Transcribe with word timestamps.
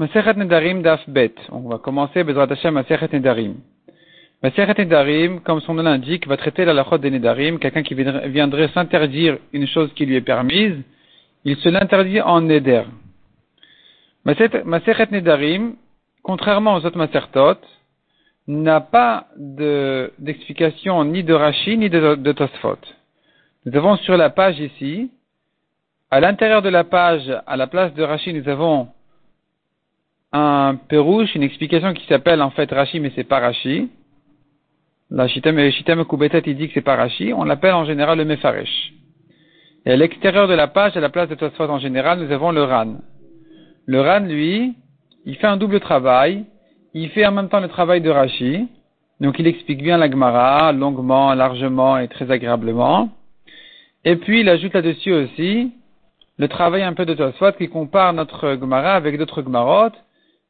Masechet 0.00 0.32
Nedarim 0.32 0.80
Daf 0.80 1.06
Bet. 1.08 1.34
On 1.50 1.68
va 1.68 1.76
commencer 1.76 2.24
Bezrat 2.24 2.50
Hashem 2.50 2.72
Masechet 2.72 3.12
Nedarim. 3.12 3.56
Masechet 4.42 4.78
Nedarim, 4.78 5.40
comme 5.40 5.60
son 5.60 5.74
nom 5.74 5.82
l'indique, 5.82 6.26
va 6.26 6.38
traiter 6.38 6.64
la 6.64 6.72
lachot 6.72 6.96
des 6.96 7.10
Nedarim. 7.10 7.58
Quelqu'un 7.58 7.82
qui 7.82 7.92
viendrait 7.92 8.68
s'interdire 8.68 9.36
une 9.52 9.66
chose 9.66 9.92
qui 9.94 10.06
lui 10.06 10.16
est 10.16 10.22
permise, 10.22 10.78
il 11.44 11.54
se 11.58 11.68
l'interdit 11.68 12.22
en 12.22 12.40
Neder. 12.40 12.84
Masechet 14.24 15.08
Nedarim, 15.10 15.74
contrairement 16.22 16.76
aux 16.76 16.86
autres 16.86 16.96
Masertot, 16.96 17.60
n'a 18.48 18.80
pas 18.80 19.26
d'explication 19.36 21.04
ni 21.04 21.22
de 21.24 21.34
Rashi 21.34 21.76
ni 21.76 21.90
de, 21.90 22.14
de 22.14 22.32
Tosfot. 22.32 22.78
Nous 23.66 23.76
avons 23.76 23.96
sur 23.98 24.16
la 24.16 24.30
page 24.30 24.58
ici, 24.60 25.10
à 26.10 26.20
l'intérieur 26.20 26.62
de 26.62 26.70
la 26.70 26.84
page, 26.84 27.30
à 27.46 27.54
la 27.58 27.66
place 27.66 27.92
de 27.92 28.02
Rashi, 28.02 28.32
nous 28.32 28.48
avons 28.48 28.88
un 30.32 30.76
perouche, 30.88 31.34
une 31.34 31.42
explication 31.42 31.92
qui 31.92 32.06
s'appelle 32.06 32.42
en 32.42 32.50
fait 32.50 32.70
Rashi, 32.70 33.00
mais 33.00 33.12
c'est 33.14 33.24
pas 33.24 33.40
Rashi. 33.40 33.88
La 35.10 35.26
Shitem 35.26 36.04
Kubetet, 36.04 36.42
il 36.46 36.56
dit 36.56 36.68
que 36.68 36.74
c'est 36.74 36.82
pas 36.82 36.94
Rashi. 36.96 37.32
On 37.34 37.44
l'appelle 37.44 37.74
en 37.74 37.84
général 37.84 38.18
le 38.18 38.24
Mefaresh. 38.24 38.92
Et 39.84 39.92
à 39.92 39.96
l'extérieur 39.96 40.46
de 40.46 40.54
la 40.54 40.68
page, 40.68 40.96
à 40.96 41.00
la 41.00 41.08
place 41.08 41.28
de 41.28 41.34
Tosfot 41.34 41.68
en 41.68 41.78
général, 41.78 42.20
nous 42.20 42.30
avons 42.30 42.52
le 42.52 42.62
Ran. 42.62 42.98
Le 43.86 44.00
Ran, 44.00 44.20
lui, 44.20 44.74
il 45.26 45.34
fait 45.36 45.48
un 45.48 45.56
double 45.56 45.80
travail. 45.80 46.44
Il 46.94 47.08
fait 47.10 47.26
en 47.26 47.32
même 47.32 47.48
temps 47.48 47.60
le 47.60 47.68
travail 47.68 48.00
de 48.00 48.10
Rashi. 48.10 48.68
Donc 49.20 49.38
il 49.38 49.46
explique 49.48 49.82
bien 49.82 49.98
la 49.98 50.08
Gemara, 50.08 50.72
longuement, 50.72 51.34
largement 51.34 51.98
et 51.98 52.06
très 52.06 52.30
agréablement. 52.30 53.08
Et 54.04 54.16
puis 54.16 54.40
il 54.40 54.48
ajoute 54.48 54.74
là-dessus 54.74 55.12
aussi 55.12 55.72
le 56.38 56.48
travail 56.48 56.82
un 56.82 56.94
peu 56.94 57.04
de 57.04 57.14
Tosfot 57.14 57.52
qui 57.52 57.68
compare 57.68 58.12
notre 58.12 58.56
Gemara 58.60 58.94
avec 58.94 59.18
d'autres 59.18 59.42
Gemarot 59.42 59.90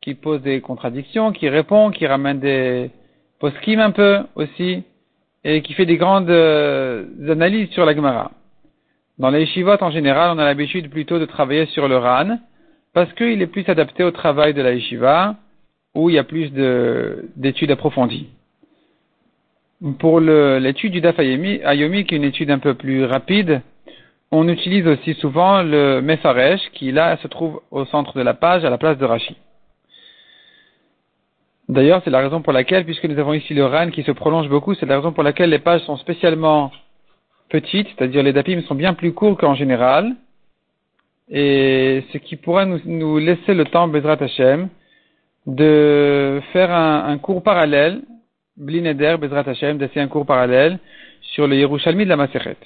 qui 0.00 0.14
pose 0.14 0.40
des 0.42 0.60
contradictions, 0.60 1.32
qui 1.32 1.48
répond, 1.48 1.90
qui 1.90 2.06
ramène 2.06 2.40
des 2.40 2.90
poskim 3.38 3.80
un 3.80 3.90
peu 3.90 4.20
aussi, 4.34 4.82
et 5.44 5.62
qui 5.62 5.72
fait 5.74 5.86
des 5.86 5.96
grandes 5.96 6.30
euh, 6.30 7.04
analyses 7.30 7.70
sur 7.70 7.84
la 7.84 7.94
Gemara. 7.94 8.30
Dans 9.18 9.30
les 9.30 9.40
Yeshivot, 9.40 9.82
en 9.82 9.90
général, 9.90 10.32
on 10.34 10.38
a 10.38 10.44
l'habitude 10.44 10.90
plutôt 10.90 11.18
de 11.18 11.26
travailler 11.26 11.66
sur 11.66 11.88
le 11.88 11.96
RAN, 11.96 12.38
parce 12.92 13.12
qu'il 13.14 13.40
est 13.40 13.46
plus 13.46 13.68
adapté 13.68 14.04
au 14.04 14.10
travail 14.10 14.54
de 14.54 14.62
la 14.62 14.72
Yeshiva, 14.72 15.36
où 15.94 16.08
il 16.08 16.16
y 16.16 16.18
a 16.18 16.24
plus 16.24 16.50
d'études 17.36 17.70
approfondies. 17.70 18.28
Pour 19.98 20.20
l'étude 20.20 20.92
du 20.92 21.00
Daf 21.00 21.18
Ayomi, 21.18 22.04
qui 22.04 22.14
est 22.14 22.18
une 22.18 22.24
étude 22.24 22.50
un 22.50 22.58
peu 22.58 22.74
plus 22.74 23.04
rapide, 23.04 23.62
on 24.30 24.48
utilise 24.48 24.86
aussi 24.86 25.14
souvent 25.14 25.62
le 25.62 26.00
Mefaresh, 26.00 26.60
qui 26.72 26.92
là 26.92 27.16
se 27.16 27.28
trouve 27.28 27.60
au 27.70 27.84
centre 27.86 28.16
de 28.16 28.22
la 28.22 28.34
page, 28.34 28.64
à 28.64 28.70
la 28.70 28.78
place 28.78 28.98
de 28.98 29.04
Rashi. 29.04 29.36
D'ailleurs, 31.70 32.02
c'est 32.02 32.10
la 32.10 32.18
raison 32.18 32.42
pour 32.42 32.52
laquelle, 32.52 32.84
puisque 32.84 33.04
nous 33.04 33.16
avons 33.20 33.32
ici 33.32 33.54
le 33.54 33.64
RAN 33.64 33.90
qui 33.90 34.02
se 34.02 34.10
prolonge 34.10 34.48
beaucoup, 34.48 34.74
c'est 34.74 34.86
la 34.86 34.96
raison 34.96 35.12
pour 35.12 35.22
laquelle 35.22 35.50
les 35.50 35.60
pages 35.60 35.82
sont 35.82 35.96
spécialement 35.98 36.72
petites, 37.48 37.86
c'est-à-dire 37.90 38.24
les 38.24 38.32
dapim 38.32 38.60
sont 38.62 38.74
bien 38.74 38.92
plus 38.92 39.12
courts 39.12 39.38
qu'en 39.38 39.54
général, 39.54 40.16
et 41.30 42.02
ce 42.12 42.18
qui 42.18 42.34
pourrait 42.34 42.66
nous, 42.66 43.18
laisser 43.18 43.54
le 43.54 43.64
temps, 43.66 43.86
Bezrat 43.86 44.20
Hashem, 44.20 44.68
de 45.46 46.42
faire 46.52 46.72
un, 46.72 47.16
cours 47.18 47.40
parallèle, 47.40 48.02
Blineder, 48.56 49.16
Bezrat 49.20 49.48
Hashem, 49.48 49.78
d'essayer 49.78 50.00
un 50.00 50.08
cours 50.08 50.26
parallèle 50.26 50.80
sur 51.22 51.46
le 51.46 51.54
Yerushalmi 51.54 52.02
de 52.02 52.08
la 52.08 52.16
Maseret. 52.16 52.56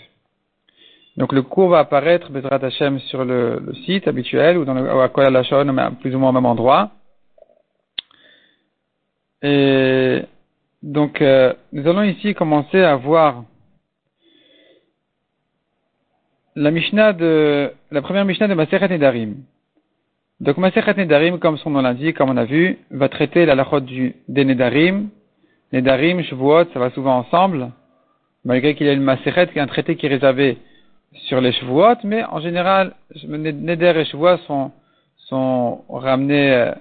Donc 1.19 1.35
le 1.35 1.43
cours 1.43 1.69
va 1.69 1.81
apparaître, 1.81 2.31
Bezrat 2.31 2.65
Hashem, 2.65 2.99
sur 3.01 3.23
le, 3.27 3.71
site 3.85 4.09
habituel, 4.09 4.57
ou 4.57 4.65
dans 4.65 4.73
le, 4.73 4.89
à 4.89 5.11
Kuala 5.11 5.43
plus 6.01 6.15
ou 6.15 6.19
moins 6.19 6.31
au 6.31 6.33
même 6.33 6.47
endroit. 6.47 6.91
Et 9.43 10.23
donc, 10.83 11.23
euh, 11.23 11.55
nous 11.73 11.89
allons 11.89 12.03
ici 12.03 12.35
commencer 12.35 12.81
à 12.83 12.97
voir 12.97 13.45
la 16.57 16.71
première 18.03 18.25
Mishnah 18.27 18.49
de 18.49 18.55
Masechet 18.55 18.89
Nedarim. 18.89 19.37
Donc, 20.41 20.59
Masechet 20.59 20.95
Nedarim, 20.95 21.39
comme 21.39 21.57
son 21.57 21.71
nom 21.71 21.81
l'indique, 21.81 22.17
comme 22.19 22.29
on 22.29 22.37
a 22.37 22.45
vu, 22.45 22.79
va 22.91 23.09
traiter 23.09 23.47
la 23.47 23.55
lachot 23.55 23.81
du, 23.81 24.15
des 24.29 24.45
Nedarim. 24.45 25.09
Nedarim, 25.73 26.23
Shavuot, 26.23 26.67
ça 26.73 26.79
va 26.79 26.91
souvent 26.91 27.17
ensemble, 27.17 27.71
malgré 28.45 28.75
qu'il 28.75 28.87
y 28.87 28.91
ait 28.91 28.95
une 28.95 29.03
Masechet, 29.03 29.49
qui 29.49 29.59
est 29.59 29.63
un 29.63 29.67
traité 29.67 29.97
qui 29.97 30.05
est 30.05 30.11
réservé 30.11 30.59
sur 31.29 31.41
les 31.41 31.53
Shavuot, 31.53 31.97
mais 32.05 32.25
en 32.25 32.41
général, 32.41 32.95
Neder 33.27 33.95
et 33.97 34.05
Shavuot 34.05 34.37
sont, 34.47 34.71
sont 35.17 35.83
ramenés 35.89 36.53
euh, 36.53 36.73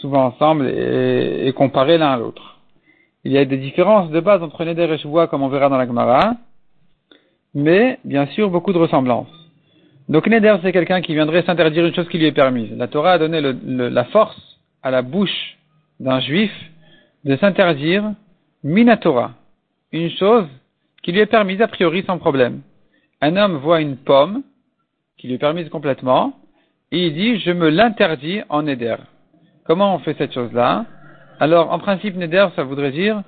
souvent 0.00 0.26
ensemble 0.26 0.66
et, 0.68 1.52
comparés 1.54 1.98
l'un 1.98 2.12
à 2.12 2.16
l'autre. 2.16 2.58
Il 3.24 3.32
y 3.32 3.38
a 3.38 3.44
des 3.44 3.56
différences 3.56 4.10
de 4.10 4.20
base 4.20 4.42
entre 4.42 4.64
Neder 4.64 4.92
et 4.92 4.98
Shavua, 4.98 5.26
comme 5.26 5.42
on 5.42 5.48
verra 5.48 5.68
dans 5.68 5.76
la 5.76 5.86
Gemara, 5.86 6.36
mais 7.54 7.98
bien 8.04 8.26
sûr 8.26 8.50
beaucoup 8.50 8.72
de 8.72 8.78
ressemblances. 8.78 9.28
Donc 10.08 10.28
Neder, 10.28 10.56
c'est 10.62 10.72
quelqu'un 10.72 11.00
qui 11.00 11.14
viendrait 11.14 11.42
s'interdire 11.42 11.84
une 11.86 11.94
chose 11.94 12.08
qui 12.08 12.18
lui 12.18 12.26
est 12.26 12.32
permise. 12.32 12.70
La 12.76 12.86
Torah 12.86 13.12
a 13.12 13.18
donné 13.18 13.40
la 13.40 14.04
force 14.04 14.40
à 14.82 14.90
la 14.90 15.02
bouche 15.02 15.56
d'un 15.98 16.20
juif 16.20 16.52
de 17.24 17.36
s'interdire 17.36 18.12
Minatora, 18.62 19.32
une 19.92 20.10
chose 20.10 20.46
qui 21.02 21.12
lui 21.12 21.20
est 21.20 21.26
permise 21.26 21.60
a 21.60 21.68
priori 21.68 22.04
sans 22.06 22.18
problème. 22.18 22.60
Un 23.20 23.36
homme 23.36 23.56
voit 23.56 23.80
une 23.80 23.96
pomme 23.96 24.42
qui 25.16 25.26
lui 25.26 25.34
est 25.34 25.38
permise 25.38 25.68
complètement, 25.70 26.34
et 26.92 27.06
il 27.06 27.14
dit, 27.14 27.40
je 27.40 27.50
me 27.50 27.68
l'interdis 27.68 28.42
en 28.48 28.62
Neder. 28.62 28.96
Comment 29.66 29.94
on 29.94 29.98
fait 29.98 30.16
cette 30.16 30.32
chose-là 30.32 30.84
Alors, 31.40 31.72
en 31.72 31.78
principe, 31.78 32.16
Neder, 32.16 32.46
ça 32.54 32.62
voudrait 32.62 32.92
dire, 32.92 33.22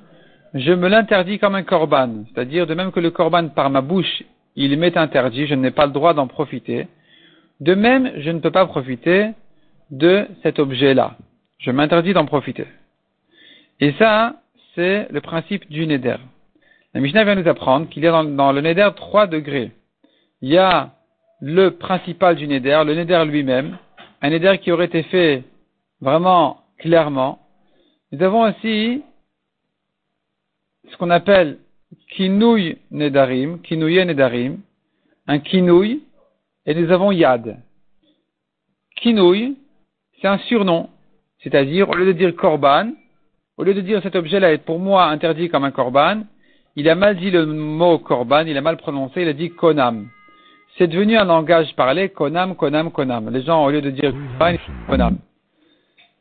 je 0.55 0.73
me 0.73 0.89
l'interdis 0.89 1.39
comme 1.39 1.55
un 1.55 1.65
korban. 1.65 2.25
C'est-à-dire, 2.33 2.67
de 2.67 2.75
même 2.75 2.93
que 2.93 3.01
le 3.01 3.11
korban 3.11 3.49
par 3.49 3.71
ma 3.71 3.81
bouche, 3.81 4.23
il 4.55 4.77
m'est 4.79 4.97
interdit, 4.97 5.47
je 5.47 5.55
n'ai 5.55 5.71
pas 5.71 5.87
le 5.87 5.93
droit 5.93 6.15
d'en 6.15 6.27
profiter. 6.27 6.89
De 7.61 7.75
même, 7.75 8.13
je 8.19 8.31
ne 8.31 8.39
peux 8.39 8.51
pas 8.51 8.67
profiter 8.67 9.31
de 9.91 10.27
cet 10.43 10.59
objet-là. 10.59 11.17
Je 11.59 11.71
m'interdis 11.71 12.13
d'en 12.13 12.27
profiter. 12.27 12.67
Et 13.81 13.93
ça, 13.99 14.35
c'est 14.75 15.09
le 15.11 15.21
principe 15.21 15.69
du 15.71 15.87
Neder. 15.87 16.17
La 16.95 17.01
Mishnah 17.01 17.25
vient 17.25 17.35
nous 17.35 17.49
apprendre 17.49 17.89
qu'il 17.89 18.05
y 18.05 18.07
a 18.07 18.23
dans, 18.23 18.53
le 18.53 18.61
Neder 18.61 18.91
trois 18.97 19.27
degrés. 19.27 19.73
Il 20.41 20.51
y 20.51 20.59
a 20.59 20.91
le 21.41 21.71
principal 21.71 22.37
du 22.37 22.47
Neder, 22.47 22.83
le 22.87 22.95
Neder 22.95 23.25
lui-même, 23.27 23.77
un 24.23 24.31
Neder 24.31 24.59
qui 24.59 24.71
aurait 24.71 24.87
été 24.87 25.03
fait 25.05 25.43
vraiment 26.01 26.63
clairement. 26.79 27.39
Nous 28.13 28.23
avons 28.23 28.43
aussi 28.43 29.03
ce 30.91 30.97
qu'on 30.97 31.11
appelle 31.11 31.59
kinouy 32.11 32.79
nedarim, 32.91 33.61
kinouye 33.61 34.05
nedarim, 34.05 34.59
un 35.27 35.39
kinouy, 35.39 36.03
et 36.67 36.75
nous 36.75 36.91
avons 36.91 37.13
yad. 37.13 37.59
Kinouy, 38.97 39.57
c'est 40.21 40.29
un 40.29 40.39
surnom, 40.39 40.89
c'est-à-dire 41.43 41.89
au 41.91 41.95
lieu 41.95 42.07
de 42.07 42.13
dire 42.13 42.35
korban, 42.35 42.93
au 43.57 43.65
lieu 43.65 43.75
de 43.75 43.81
dire 43.81 44.03
cet 44.03 44.17
objet-là 44.17 44.53
est 44.53 44.59
pour 44.59 44.79
moi 44.79 45.07
interdit 45.07 45.49
comme 45.49 45.65
un 45.65 45.71
korban, 45.71 46.23
il 46.77 46.89
a 46.89 46.95
mal 46.95 47.17
dit 47.17 47.31
le 47.31 47.45
mot 47.45 47.99
korban, 47.99 48.47
il 48.47 48.57
a 48.57 48.61
mal 48.61 48.77
prononcé, 48.77 49.23
il 49.23 49.29
a 49.29 49.33
dit 49.33 49.51
konam. 49.51 50.09
C'est 50.77 50.87
devenu 50.87 51.17
un 51.17 51.25
langage 51.25 51.75
parlé, 51.75 52.09
konam, 52.09 52.55
konam, 52.55 52.93
konam. 52.93 53.31
Les 53.31 53.43
gens, 53.43 53.65
au 53.65 53.71
lieu 53.71 53.83
de 53.83 53.91
dire 53.91 54.13
korban, 54.13 54.51
ils 54.51 54.59
disent 54.59 54.87
konam 54.87 55.19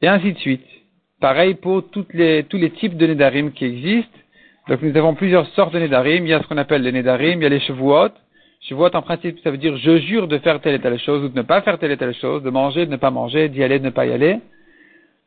et 0.01 0.07
ainsi 0.07 0.33
de 0.33 0.39
suite. 0.39 0.65
Pareil 1.19 1.55
pour 1.55 1.89
toutes 1.89 2.13
les, 2.13 2.43
tous 2.43 2.57
les 2.57 2.71
types 2.71 2.97
de 2.97 3.07
Nedarim 3.07 3.51
qui 3.51 3.65
existent. 3.65 4.19
Donc 4.67 4.81
nous 4.81 4.95
avons 4.97 5.15
plusieurs 5.15 5.47
sortes 5.55 5.73
de 5.73 5.79
Nedarim. 5.79 6.25
Il 6.25 6.29
y 6.29 6.33
a 6.33 6.41
ce 6.41 6.47
qu'on 6.47 6.57
appelle 6.57 6.83
les 6.83 6.91
Nedarim, 6.91 7.39
il 7.39 7.43
y 7.43 7.45
a 7.45 7.49
les 7.49 7.61
en 8.69 9.01
principe 9.01 9.39
ça 9.43 9.51
veut 9.51 9.57
dire 9.57 9.77
je 9.77 9.97
jure 9.99 10.27
de 10.27 10.37
faire 10.39 10.59
telle 10.61 10.75
et 10.75 10.79
telle 10.79 10.99
chose 10.99 11.23
ou 11.23 11.29
de 11.29 11.35
ne 11.35 11.41
pas 11.41 11.61
faire 11.61 11.79
telle 11.79 11.91
et 11.91 11.97
telle 11.97 12.15
chose, 12.15 12.43
de 12.43 12.49
manger, 12.49 12.85
de 12.85 12.91
ne 12.91 12.97
pas 12.97 13.11
manger, 13.11 13.49
d'y 13.49 13.63
aller, 13.63 13.79
de 13.79 13.85
ne 13.85 13.91
pas 13.91 14.05
y 14.05 14.11
aller. 14.11 14.39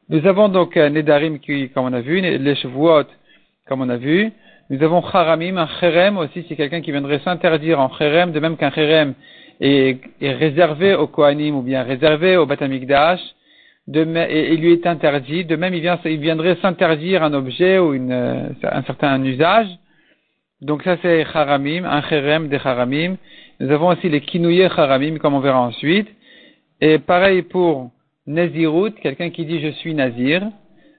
Nous 0.09 0.27
avons 0.27 0.49
donc 0.49 0.77
un 0.77 0.91
Nedarim 0.91 1.39
qui, 1.39 1.71
comme 1.71 1.87
on 1.87 1.93
a 1.93 2.01
vu, 2.01 2.21
les 2.21 2.55
Shavuot, 2.57 3.05
comme 3.67 3.81
on 3.81 3.89
a 3.89 3.97
vu. 3.97 4.33
Nous 4.69 4.83
avons 4.83 5.01
Haramim, 5.01 5.57
un 5.57 5.69
Cherem 5.81 6.19
aussi, 6.19 6.45
c'est 6.49 6.57
quelqu'un 6.57 6.81
qui 6.81 6.93
viendrait 6.93 7.21
s'interdire 7.21 7.81
en 7.81 7.89
Cherem, 7.97 8.33
de 8.33 8.41
même 8.41 8.57
qu'un 8.57 8.71
Cherem 8.71 9.15
est, 9.61 9.99
est, 10.21 10.33
réservé 10.33 10.95
au 10.95 11.07
Kohanim 11.07 11.57
ou 11.57 11.63
bien 11.63 11.83
réservé 11.83 12.37
au 12.37 12.47
Batamikdash 12.47 13.21
de, 13.87 14.05
et 14.29 14.55
il 14.55 14.61
lui 14.61 14.73
est 14.73 14.87
interdit. 14.87 15.45
De 15.45 15.57
même, 15.57 15.75
il 15.75 16.21
viendrait 16.21 16.57
s'interdire 16.63 17.23
un 17.23 17.33
objet 17.33 17.79
ou 17.79 17.95
une, 17.95 18.13
euh, 18.13 18.49
un 18.63 18.83
certain 18.83 19.23
usage. 19.25 19.69
Donc 20.61 20.83
ça, 20.83 20.97
c'est 21.03 21.25
haramim, 21.35 21.85
un 21.85 22.03
cherem 22.03 22.49
des 22.49 22.61
haramim. 22.63 23.17
Nous 23.61 23.71
avons 23.71 23.89
aussi 23.89 24.09
les 24.09 24.21
kinouye 24.21 24.65
haramim, 24.65 25.19
comme 25.19 25.35
on 25.35 25.41
verra 25.41 25.61
ensuite. 25.61 26.09
Et 26.81 26.99
pareil 26.99 27.43
pour 27.43 27.91
nazirut, 28.27 28.93
quelqu'un 29.03 29.31
qui 29.31 29.45
dit 29.45 29.61
je 29.61 29.69
suis 29.69 29.95
nazir. 29.95 30.43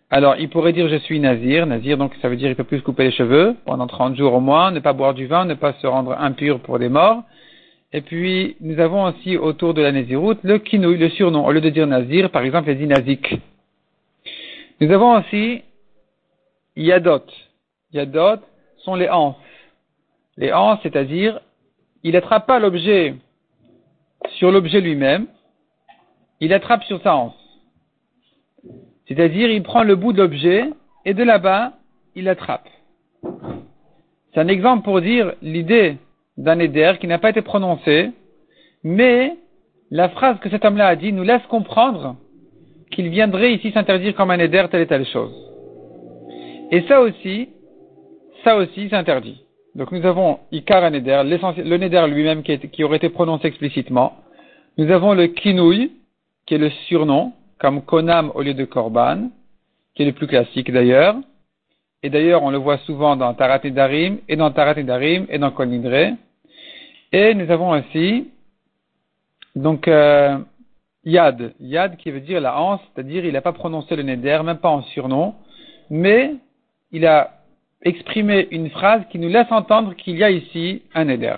Alors, 0.10 0.36
il 0.38 0.50
pourrait 0.50 0.74
dire 0.74 0.90
je 0.90 0.98
suis 0.98 1.20
nazir. 1.20 1.66
Nazir, 1.68 1.98
donc 1.98 2.14
ça 2.22 2.28
veut 2.28 2.36
dire 2.36 2.50
il 2.50 2.56
peut 2.56 2.64
plus 2.64 2.80
se 2.80 2.84
couper 2.84 3.06
les 3.06 3.12
cheveux 3.12 3.56
pendant 3.66 3.88
30 3.88 4.16
jours 4.18 4.34
au 4.34 4.42
moins, 4.42 4.72
ne 4.72 4.80
pas 4.80 4.94
boire 4.94 5.14
du 5.14 5.28
vin, 5.28 5.46
ne 5.46 5.54
pas 5.54 5.74
se 5.74 5.88
rendre 5.88 6.16
impur 6.20 6.60
pour 6.60 6.80
des 6.80 6.90
morts. 6.90 7.24
Et 7.94 8.02
puis, 8.02 8.56
nous 8.62 8.80
avons 8.80 9.04
aussi 9.04 9.38
autour 9.38 9.74
de 9.74 9.82
la 9.82 9.92
Néziroute 9.92 10.40
le 10.44 10.60
kinouï, 10.60 10.98
le 10.98 11.10
surnom. 11.10 11.46
Au 11.46 11.52
lieu 11.52 11.62
de 11.62 11.70
dire 11.70 11.88
Nazir, 11.88 12.30
par 12.32 12.44
exemple, 12.44 12.70
il 12.70 12.78
dit 12.78 12.88
Nazik. 12.88 13.40
Nous 14.80 14.92
avons 14.92 15.20
aussi 15.20 15.62
Yadot. 16.78 17.26
Yadot 17.92 18.42
sont 18.78 18.96
les 18.96 19.10
anses. 19.10 19.36
Les 20.38 20.54
anses, 20.54 20.80
c'est-à-dire, 20.84 21.42
il 22.04 22.16
attrape 22.16 22.48
pas 22.48 22.60
l'objet 22.60 23.16
sur 24.38 24.52
l'objet 24.52 24.80
lui-même, 24.80 25.28
il 26.40 26.54
attrape 26.54 26.84
sur 26.86 27.02
sa 27.02 27.16
anse. 27.16 27.36
C'est-à-dire, 29.08 29.50
il 29.50 29.64
prend 29.64 29.84
le 29.84 29.96
bout 29.96 30.14
de 30.14 30.22
l'objet 30.22 30.70
et 31.04 31.14
de 31.14 31.24
là-bas, 31.24 31.74
il 32.16 32.30
attrape. 32.30 32.70
C'est 34.34 34.40
un 34.40 34.48
exemple 34.48 34.84
pour 34.84 35.02
dire 35.02 35.34
l'idée 35.42 35.98
d'un 36.38 36.60
éder 36.60 36.94
qui 37.00 37.08
n'a 37.08 37.20
pas 37.20 37.30
été 37.30 37.42
prononcé, 37.42 38.12
mais 38.84 39.38
la 39.90 40.10
phrase 40.10 40.40
que 40.40 40.50
cet 40.50 40.66
homme-là 40.66 40.88
a 40.88 40.96
dit 40.96 41.12
nous 41.12 41.24
laisse 41.24 41.46
comprendre 41.50 42.16
qu'il 42.92 43.10
viendrait 43.10 43.54
ici 43.54 43.72
s'interdire 43.72 44.16
comme 44.16 44.32
un 44.32 44.40
éder 44.40 44.66
telle 44.70 44.82
et 44.82 44.88
telle 44.88 45.06
chose. 45.06 45.34
Et 46.72 46.82
ça 46.88 47.02
aussi, 47.02 47.50
ça 48.44 48.56
aussi 48.58 48.88
c'est 48.90 48.96
interdit. 48.96 49.42
Donc 49.76 49.92
nous 49.92 50.06
avons 50.06 50.40
Ikar 50.52 50.90
Neder, 50.92 51.22
le 51.24 51.78
Neder 51.78 52.06
lui-même 52.08 52.44
qui, 52.44 52.58
qui, 52.60 52.84
aurait 52.84 52.98
été 52.98 53.10
prononcé 53.10 53.48
explicitement. 53.48 54.14
Nous 54.78 54.92
avons 54.92 55.14
le 55.14 55.28
Kinouï, 55.28 55.92
qui 56.46 56.56
est 56.56 56.58
le 56.58 56.70
surnom, 56.88 57.34
comme 57.60 57.82
Konam 57.82 58.32
au 58.36 58.42
lieu 58.42 58.54
de 58.54 58.66
Korban, 58.66 59.30
qui 59.96 60.04
est 60.04 60.06
le 60.06 60.14
plus 60.14 60.28
classique 60.28 60.72
d'ailleurs. 60.72 61.16
Et 62.04 62.10
d'ailleurs, 62.10 62.44
on 62.44 62.50
le 62.50 62.58
voit 62.58 62.78
souvent 62.80 63.16
dans 63.16 63.34
Tarat 63.34 63.60
et 63.64 63.72
Darim, 63.72 64.18
et 64.28 64.36
dans 64.36 64.52
Tarat 64.52 64.78
et 64.78 64.84
Darim, 64.84 65.28
et 65.30 65.38
dans 65.38 65.52
Konidre. 65.52 66.16
Et 67.12 67.34
nous 67.36 67.52
avons 67.52 67.72
aussi, 67.72 68.30
donc, 69.56 69.88
euh, 69.88 70.38
Yad. 71.04 71.54
Yad 71.60 71.98
qui 71.98 72.12
veut 72.12 72.22
dire 72.22 72.40
la 72.42 72.60
hanse, 72.60 72.82
c'est-à-dire 72.94 73.26
il 73.26 73.34
n'a 73.34 73.42
pas 73.42 73.54
prononcé 73.54 73.96
le 73.96 74.04
Neder, 74.04 74.42
même 74.44 74.58
pas 74.58 74.70
en 74.70 74.84
surnom, 74.84 75.36
mais 75.90 76.36
il 76.92 77.06
a 77.06 77.32
exprimé 77.84 78.48
une 78.52 78.70
phrase 78.70 79.02
qui 79.10 79.18
nous 79.18 79.30
laisse 79.30 79.52
entendre 79.52 79.96
qu'il 79.96 80.18
y 80.18 80.24
a 80.24 80.30
ici 80.30 80.84
un 80.94 81.06
Neder. 81.06 81.38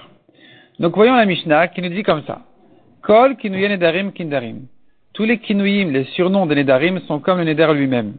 Donc 0.80 0.96
voyons 0.96 1.16
la 1.16 1.26
Mishnah 1.26 1.70
qui 1.70 1.82
nous 1.82 1.90
dit 1.90 2.04
comme 2.04 2.24
ça. 2.26 2.42
Kol 3.04 3.36
kinuye 3.36 3.68
nedarim 3.68 4.12
kindarim. 4.14 4.68
Tous 5.14 5.26
les 5.26 5.38
kinuyim, 5.38 5.92
les 5.92 6.06
surnoms 6.16 6.46
des 6.46 6.56
nedarim, 6.56 7.00
sont 7.02 7.20
comme 7.20 7.38
le 7.38 7.44
neder 7.44 7.74
lui-même. 7.74 8.14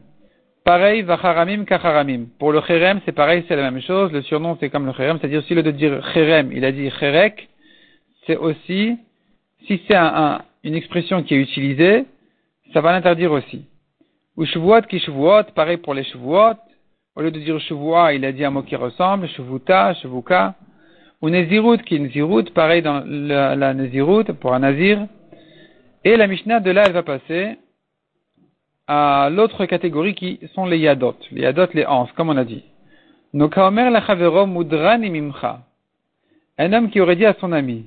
Pareil, 0.64 1.02
vacharamim 1.02 1.66
kacharamim. 1.66 2.28
Pour 2.38 2.50
le 2.50 2.62
cherem, 2.62 2.98
c'est 3.04 3.12
pareil, 3.12 3.44
c'est 3.46 3.54
la 3.54 3.70
même 3.70 3.82
chose. 3.82 4.10
Le 4.12 4.22
surnom, 4.22 4.56
c'est 4.58 4.70
comme 4.70 4.86
le 4.86 4.94
cherem. 4.94 5.18
C'est-à-dire, 5.20 5.42
si 5.44 5.54
le 5.54 5.62
de 5.62 5.70
dire 5.70 6.02
cherem, 6.14 6.50
il 6.52 6.64
a 6.64 6.72
dit 6.72 6.90
cherek, 6.98 7.50
c'est 8.26 8.36
aussi, 8.36 8.96
si 9.66 9.82
c'est 9.86 9.94
un, 9.94 10.40
une 10.62 10.74
expression 10.74 11.22
qui 11.22 11.34
est 11.34 11.38
utilisée, 11.38 12.06
ça 12.72 12.80
va 12.80 12.92
l'interdire 12.92 13.30
aussi. 13.32 13.66
Ou 14.38 14.46
shavuot 14.46 14.82
qui 14.88 15.00
shavuot, 15.00 15.52
pareil 15.54 15.76
pour 15.76 15.92
les 15.92 16.04
shavuot. 16.04 16.56
Au 17.14 17.20
lieu 17.20 17.30
de 17.30 17.40
dire 17.40 17.60
shavuot, 17.60 18.08
il 18.14 18.24
a 18.24 18.32
dit 18.32 18.42
un 18.42 18.50
mot 18.50 18.62
qui 18.62 18.74
ressemble, 18.74 19.28
shavuta, 19.28 19.92
shavuka. 19.92 20.54
Ou 21.20 21.28
nezirut 21.28 21.82
qui 21.84 21.96
est 21.96 21.98
nezirut, 21.98 22.44
pareil 22.54 22.80
dans 22.80 23.04
la, 23.06 23.54
la 23.54 23.74
nezirut 23.74 24.32
pour 24.40 24.54
un 24.54 24.60
nazir. 24.60 25.06
Et 26.04 26.16
la 26.16 26.26
Mishnah 26.26 26.60
de 26.60 26.70
là, 26.70 26.84
elle 26.86 26.92
va 26.92 27.02
passer 27.02 27.58
à 28.86 29.28
l'autre 29.30 29.66
catégorie 29.66 30.14
qui 30.14 30.38
sont 30.54 30.66
les 30.66 30.78
yadot. 30.78 31.16
Les 31.32 31.42
yadot, 31.42 31.66
les 31.74 31.84
ans, 31.86 32.08
comme 32.16 32.30
on 32.30 32.36
a 32.36 32.44
dit. 32.44 32.62
Un 33.34 33.40
homme 36.72 36.90
qui 36.90 37.00
aurait 37.00 37.16
dit 37.16 37.26
à 37.26 37.34
son 37.40 37.50
ami, 37.52 37.86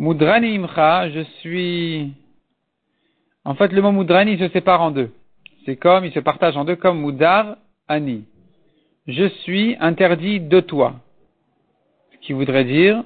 Mudrani 0.00 0.56
imcha, 0.56 1.10
je 1.10 1.20
suis... 1.40 2.14
En 3.44 3.54
fait, 3.54 3.70
le 3.70 3.82
mot 3.82 3.92
mudrani 3.92 4.38
se 4.38 4.48
sépare 4.48 4.80
en 4.80 4.90
deux. 4.90 5.10
C'est 5.66 5.76
comme, 5.76 6.06
il 6.06 6.12
se 6.12 6.20
partage 6.20 6.56
en 6.56 6.64
deux 6.64 6.76
comme 6.76 7.04
mudar, 7.04 7.58
ani. 7.86 8.24
Je 9.06 9.28
suis 9.42 9.76
interdit 9.78 10.40
de 10.40 10.60
toi. 10.60 10.94
Ce 12.12 12.16
qui 12.18 12.32
voudrait 12.32 12.64
dire, 12.64 13.04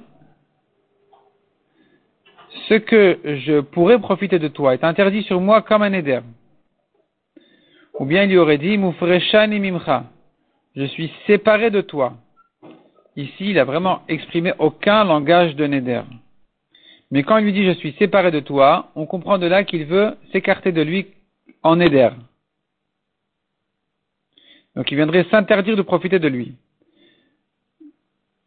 ce 2.67 2.75
que 2.75 3.19
je 3.23 3.59
pourrais 3.59 3.99
profiter 3.99 4.39
de 4.39 4.47
toi 4.47 4.73
est 4.73 4.83
interdit 4.83 5.23
sur 5.23 5.39
moi 5.41 5.61
comme 5.61 5.81
un 5.81 5.93
éder. 5.93 6.21
Ou 7.99 8.05
bien 8.05 8.23
il 8.23 8.29
lui 8.29 8.37
aurait 8.37 8.57
dit, 8.57 8.77
Mufreshani 8.77 9.59
mimcha, 9.59 10.05
je 10.75 10.85
suis 10.85 11.11
séparé 11.27 11.71
de 11.71 11.81
toi. 11.81 12.13
Ici, 13.15 13.51
il 13.51 13.59
a 13.59 13.63
vraiment 13.63 14.01
exprimé 14.09 14.53
aucun 14.59 15.05
langage 15.05 15.55
de 15.55 15.65
Néder. 15.65 16.01
Mais 17.11 17.23
quand 17.23 17.37
il 17.37 17.45
lui 17.45 17.53
dit 17.53 17.65
je 17.65 17.71
suis 17.71 17.93
séparé 17.93 18.31
de 18.31 18.41
toi, 18.41 18.91
on 18.95 19.05
comprend 19.05 19.37
de 19.37 19.45
là 19.45 19.63
qu'il 19.63 19.85
veut 19.85 20.17
s'écarter 20.31 20.71
de 20.71 20.81
lui 20.81 21.07
en 21.63 21.77
Néder. 21.77 22.09
Donc 24.75 24.91
il 24.91 24.95
viendrait 24.95 25.25
s'interdire 25.31 25.77
de 25.77 25.81
profiter 25.81 26.19
de 26.19 26.27
lui. 26.27 26.55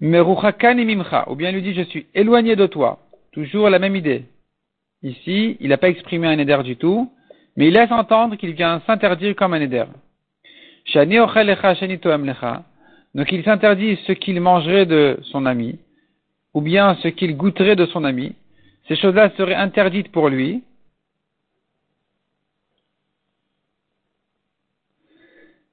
Mimcha, 0.00 1.30
ou 1.30 1.34
bien 1.34 1.48
il 1.48 1.54
lui 1.54 1.62
dit 1.62 1.74
je 1.74 1.82
suis 1.82 2.06
éloigné 2.14 2.54
de 2.54 2.66
toi. 2.66 2.98
Toujours 3.32 3.68
la 3.68 3.78
même 3.78 3.96
idée. 3.96 4.24
Ici, 5.02 5.56
il 5.60 5.68
n'a 5.68 5.76
pas 5.76 5.88
exprimé 5.88 6.26
un 6.26 6.38
éder 6.38 6.60
du 6.64 6.76
tout, 6.76 7.12
mais 7.56 7.68
il 7.68 7.74
laisse 7.74 7.90
entendre 7.90 8.36
qu'il 8.36 8.52
vient 8.52 8.80
s'interdire 8.86 9.36
comme 9.36 9.54
un 9.54 9.60
éder. 9.60 9.84
Donc 13.14 13.32
il 13.32 13.44
s'interdit 13.44 13.98
ce 14.06 14.12
qu'il 14.12 14.40
mangerait 14.40 14.86
de 14.86 15.18
son 15.24 15.46
ami, 15.46 15.78
ou 16.54 16.60
bien 16.60 16.96
ce 17.02 17.08
qu'il 17.08 17.36
goûterait 17.36 17.76
de 17.76 17.86
son 17.86 18.04
ami. 18.04 18.34
Ces 18.88 18.96
choses-là 18.96 19.30
seraient 19.36 19.54
interdites 19.54 20.10
pour 20.10 20.28
lui. 20.28 20.62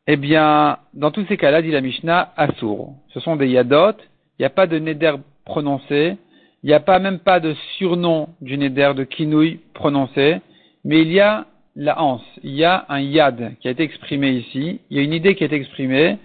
Eh 0.08 0.18
bien, 0.18 0.78
dans 0.94 1.12
tous 1.12 1.26
ces 1.28 1.38
cas-là, 1.38 1.62
dit 1.62 1.72
la 1.72 1.82
Mishnah, 1.82 2.34
Assour. 2.38 2.94
Ce 3.10 3.20
sont 3.20 3.36
des 3.36 3.48
yadot, 3.48 3.94
il 4.38 4.42
n'y 4.42 4.46
a 4.46 4.52
pas 4.52 4.68
de 4.68 4.78
neder 4.78 5.16
prononcé, 5.46 6.18
il 6.66 6.70
n'y 6.70 6.74
a 6.74 6.80
pas 6.80 6.98
même 6.98 7.20
pas 7.20 7.40
de 7.40 7.54
surnom 7.78 8.30
du 8.42 8.58
Neder 8.58 8.94
de 8.96 9.04
Kinouï 9.04 9.60
prononcé, 9.76 10.38
mais 10.84 11.00
il 11.04 11.12
y 11.12 11.20
a 11.20 11.46
la 11.76 12.02
hanse, 12.02 12.26
il 12.42 12.56
y 12.56 12.64
a 12.64 12.88
un 12.90 13.02
yad 13.02 13.54
qui 13.60 13.68
a 13.68 13.72
été 13.72 13.84
exprimé 13.84 14.32
ici, 14.32 14.80
il 14.90 14.98
y 14.98 15.00
a 15.00 15.04
une 15.04 15.14
idée 15.14 15.36
qui 15.36 15.44
a 15.44 15.46
été 15.46 15.58
exprimée, 15.58 16.18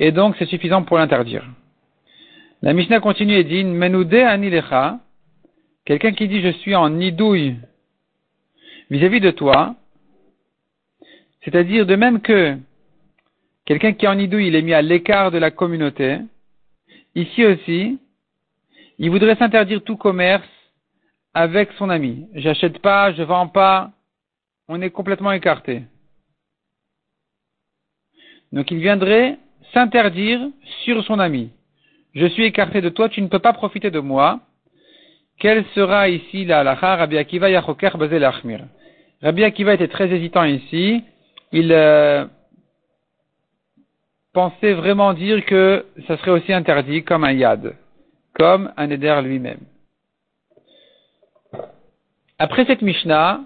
et 0.00 0.10
donc 0.10 0.34
c'est 0.36 0.46
suffisant 0.46 0.82
pour 0.82 0.98
l'interdire. 0.98 1.44
La 2.60 2.72
Mishnah 2.72 2.98
continue 2.98 3.34
et 3.34 3.44
dit, 3.44 3.62
Menoude 3.62 4.14
anilecha, 4.14 4.98
quelqu'un 5.84 6.10
qui 6.10 6.26
dit 6.26 6.40
je 6.40 6.50
suis 6.58 6.74
en 6.74 6.90
nidouille 6.90 7.54
vis-à-vis 8.90 9.20
de 9.20 9.30
toi, 9.30 9.76
c'est-à-dire 11.44 11.86
de 11.86 11.94
même 11.94 12.20
que 12.20 12.56
quelqu'un 13.64 13.92
qui 13.92 14.06
est 14.06 14.08
en 14.08 14.16
nidouille, 14.16 14.48
il 14.48 14.56
est 14.56 14.62
mis 14.62 14.74
à 14.74 14.82
l'écart 14.82 15.30
de 15.30 15.38
la 15.38 15.52
communauté, 15.52 16.18
ici 17.14 17.44
aussi, 17.44 18.00
il 18.98 19.10
voudrait 19.10 19.36
s'interdire 19.36 19.82
tout 19.82 19.96
commerce 19.96 20.48
avec 21.32 21.72
son 21.72 21.90
ami. 21.90 22.28
J'achète 22.34 22.78
pas, 22.78 23.12
je 23.12 23.22
vends 23.22 23.48
pas, 23.48 23.90
on 24.68 24.80
est 24.80 24.90
complètement 24.90 25.32
écarté. 25.32 25.82
Donc 28.52 28.70
il 28.70 28.78
viendrait 28.78 29.38
s'interdire 29.72 30.40
sur 30.84 31.02
son 31.04 31.18
ami. 31.18 31.50
Je 32.14 32.26
suis 32.26 32.44
écarté 32.44 32.80
de 32.80 32.88
toi, 32.88 33.08
tu 33.08 33.20
ne 33.20 33.26
peux 33.26 33.40
pas 33.40 33.52
profiter 33.52 33.90
de 33.90 33.98
moi. 33.98 34.40
Quelle 35.40 35.64
sera 35.74 36.08
ici 36.08 36.44
la 36.44 36.60
halakha 36.60 36.94
Rabbi 36.94 37.18
Akiva 37.18 37.50
Yachoker 37.50 37.98
Bazel 37.98 38.24
Achmir 38.24 38.60
Rabbi 39.20 39.42
Akiva 39.42 39.74
était 39.74 39.88
très 39.88 40.08
hésitant 40.12 40.44
ici. 40.44 41.02
Il 41.50 41.72
euh, 41.72 42.24
pensait 44.32 44.74
vraiment 44.74 45.12
dire 45.12 45.44
que 45.44 45.84
ça 46.06 46.16
serait 46.18 46.30
aussi 46.30 46.52
interdit 46.52 47.02
comme 47.02 47.24
un 47.24 47.32
yad 47.32 47.74
comme 48.34 48.72
un 48.76 48.90
éder 48.90 49.20
lui-même. 49.22 49.60
Après 52.38 52.64
cette 52.66 52.82
Mishnah, 52.82 53.40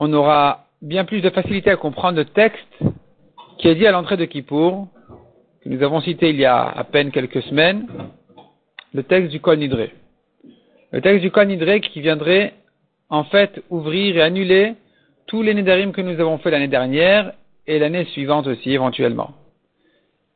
on 0.00 0.12
aura 0.12 0.66
bien 0.80 1.04
plus 1.04 1.20
de 1.20 1.30
facilité 1.30 1.70
à 1.70 1.76
comprendre 1.76 2.18
le 2.18 2.24
texte 2.24 2.82
qui 3.58 3.68
est 3.68 3.74
dit 3.74 3.86
à 3.86 3.92
l'entrée 3.92 4.16
de 4.16 4.24
Kippour, 4.24 4.88
que 5.62 5.68
nous 5.68 5.82
avons 5.82 6.00
cité 6.00 6.30
il 6.30 6.36
y 6.36 6.44
a 6.44 6.64
à 6.64 6.84
peine 6.84 7.12
quelques 7.12 7.42
semaines, 7.42 7.86
le 8.92 9.02
texte 9.04 9.30
du 9.30 9.40
Kol 9.40 9.58
Nidre. 9.58 9.88
Le 10.90 11.00
texte 11.00 11.22
du 11.22 11.30
Kol 11.30 11.46
Nidre 11.46 11.80
qui 11.80 12.00
viendrait 12.00 12.54
en 13.08 13.24
fait 13.24 13.62
ouvrir 13.70 14.16
et 14.16 14.22
annuler 14.22 14.74
tous 15.26 15.42
les 15.42 15.54
Nédarim 15.54 15.92
que 15.92 16.00
nous 16.00 16.18
avons 16.18 16.38
fait 16.38 16.50
l'année 16.50 16.68
dernière 16.68 17.32
et 17.66 17.78
l'année 17.78 18.06
suivante 18.06 18.46
aussi 18.46 18.72
éventuellement. 18.72 19.32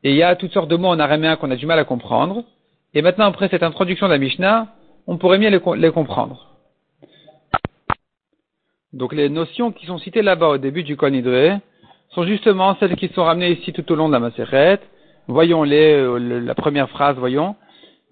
Et 0.03 0.11
il 0.11 0.15
y 0.15 0.23
a 0.23 0.35
toutes 0.35 0.53
sortes 0.53 0.69
de 0.69 0.77
mots 0.77 0.87
en 0.87 0.99
araméen 0.99 1.35
qu'on 1.35 1.51
a 1.51 1.55
du 1.55 1.65
mal 1.65 1.79
à 1.79 1.83
comprendre. 1.83 2.45
Et 2.93 3.01
maintenant, 3.01 3.25
après 3.25 3.49
cette 3.49 3.63
introduction 3.63 4.07
de 4.07 4.13
la 4.13 4.17
Mishnah, 4.17 4.67
on 5.07 5.17
pourrait 5.17 5.39
mieux 5.39 5.49
les, 5.49 5.91
comprendre. 5.91 6.55
Donc 8.93 9.13
les 9.13 9.29
notions 9.29 9.71
qui 9.71 9.85
sont 9.85 9.97
citées 9.97 10.21
là-bas 10.21 10.49
au 10.49 10.57
début 10.57 10.83
du 10.83 10.97
Konidre 10.97 11.59
sont 12.09 12.23
justement 12.25 12.75
celles 12.79 12.95
qui 12.95 13.09
sont 13.09 13.23
ramenées 13.23 13.51
ici 13.51 13.73
tout 13.73 13.89
au 13.91 13.95
long 13.95 14.07
de 14.07 14.13
la 14.13 14.19
Maseret. 14.19 14.79
Voyons-les, 15.27 15.93
euh, 15.93 16.39
la 16.39 16.55
première 16.55 16.89
phrase, 16.89 17.17
voyons. 17.17 17.55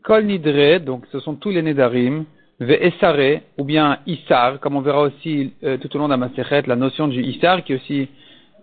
Kol 0.03 0.25
Nidre, 0.25 0.79
donc 0.82 1.05
ce 1.12 1.20
sont 1.20 1.36
tous 1.36 1.50
les 1.50 1.62
Nedarim, 1.62 2.25
Ve'esare, 2.60 3.41
ou 3.58 3.63
bien 3.63 4.00
Issar, 4.05 4.60
comme 4.60 4.75
on 4.75 4.82
verra 4.82 5.01
aussi 5.01 5.53
euh, 5.63 5.77
tout 5.77 5.94
au 5.96 6.00
long 6.00 6.05
de 6.05 6.12
la 6.12 6.17
Masechet, 6.17 6.63
la 6.67 6.75
notion 6.75 7.08
du 7.08 7.22
Issar, 7.24 7.63
qui 7.63 7.74
est 7.74 7.77
aussi 7.77 8.10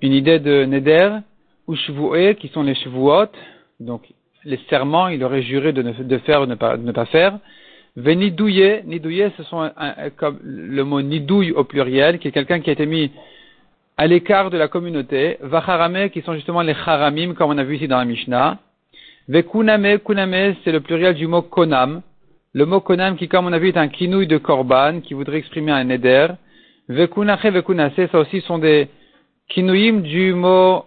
une 0.02 0.12
idée 0.12 0.38
de 0.38 0.64
Neder, 0.64 1.18
ou 1.66 1.74
Shvu'e, 1.74 2.34
qui 2.34 2.48
sont 2.48 2.62
les 2.62 2.74
Shvuot, 2.74 3.28
donc 3.80 4.02
les 4.44 4.58
serments, 4.68 5.08
il 5.08 5.22
aurait 5.24 5.42
juré 5.42 5.72
de, 5.72 5.82
ne, 5.82 5.92
de 5.92 6.18
faire 6.18 6.42
ou 6.42 6.46
ne 6.46 6.54
pas, 6.54 6.76
de 6.76 6.84
ne 6.84 6.92
pas 6.92 7.06
faire. 7.06 7.38
Venidouye, 7.96 8.82
nidouye, 8.86 9.30
ce 9.36 9.42
sont 9.42 9.70
comme 10.16 10.38
le 10.42 10.82
mot 10.82 11.02
nidouille 11.02 11.52
au 11.52 11.64
pluriel, 11.64 12.18
qui 12.18 12.28
est 12.28 12.32
quelqu'un 12.32 12.60
qui 12.60 12.70
a 12.70 12.72
été 12.72 12.86
mis 12.86 13.10
à 13.98 14.06
l'écart 14.06 14.50
de 14.50 14.56
la 14.56 14.68
communauté. 14.68 15.36
Vacharame, 15.42 16.08
qui 16.10 16.22
sont 16.22 16.34
justement 16.34 16.62
les 16.62 16.74
charamim, 16.74 17.34
comme 17.34 17.50
on 17.50 17.58
a 17.58 17.64
vu 17.64 17.76
ici 17.76 17.88
dans 17.88 17.98
la 17.98 18.04
Mishnah. 18.04 18.58
Vekuname, 19.28 19.98
kuname, 19.98 20.54
c'est 20.64 20.72
le 20.72 20.80
pluriel 20.80 21.14
du 21.14 21.26
mot 21.26 21.42
konam. 21.42 22.00
Le 22.54 22.66
mot 22.66 22.80
konam 22.80 23.16
qui, 23.16 23.28
comme 23.28 23.46
on 23.46 23.52
a 23.52 23.58
vu, 23.58 23.68
est 23.68 23.76
un 23.76 23.88
kinouille 23.88 24.26
de 24.26 24.38
korban, 24.38 25.00
qui 25.00 25.14
voudrait 25.14 25.38
exprimer 25.38 25.72
un 25.72 25.84
neder. 25.84 26.28
Vekunache, 26.88 27.44
vekunase, 27.44 27.92
ça 28.10 28.18
aussi 28.18 28.40
sont 28.40 28.58
des 28.58 28.88
kinouïm 29.48 30.02
du 30.02 30.32
mot 30.32 30.86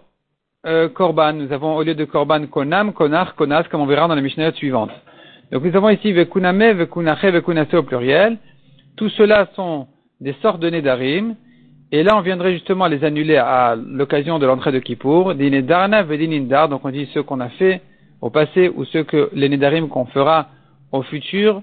euh, 0.66 0.88
korban. 0.88 1.32
Nous 1.34 1.52
avons 1.52 1.76
au 1.76 1.82
lieu 1.82 1.94
de 1.94 2.04
korban 2.04 2.46
konam, 2.46 2.92
konar, 2.92 3.34
konas, 3.34 3.64
comme 3.70 3.80
on 3.80 3.86
verra 3.86 4.08
dans 4.08 4.14
la 4.14 4.20
Mishnah 4.20 4.52
suivante. 4.52 4.90
Donc 5.52 5.64
nous 5.64 5.76
avons 5.76 5.90
ici 5.90 6.12
vekuname, 6.12 6.72
vekunache, 6.72 7.24
vekunase 7.24 7.72
au 7.74 7.82
pluriel. 7.82 8.38
Tout 8.96 9.08
cela 9.10 9.48
sont 9.54 9.86
des 10.20 10.34
sortes 10.42 10.60
de 10.60 10.70
nedarim. 10.70 11.36
Et 11.92 12.02
là, 12.02 12.16
on 12.16 12.20
viendrait 12.20 12.52
justement 12.52 12.88
les 12.88 13.04
annuler 13.04 13.36
à 13.36 13.76
l'occasion 13.76 14.40
de 14.40 14.46
l'entrée 14.46 14.72
de 14.72 14.80
Kippour. 14.80 15.34
Donc 15.34 16.84
on 16.84 16.90
dit 16.90 17.08
ceux 17.14 17.22
qu'on 17.22 17.40
a 17.40 17.48
fait 17.50 17.80
au 18.20 18.30
passé 18.30 18.68
ou 18.74 18.84
ceux 18.86 19.04
que 19.04 19.30
les 19.34 19.48
nedarim 19.48 19.88
qu'on 19.88 20.06
fera 20.06 20.48
au 20.90 21.02
futur. 21.02 21.62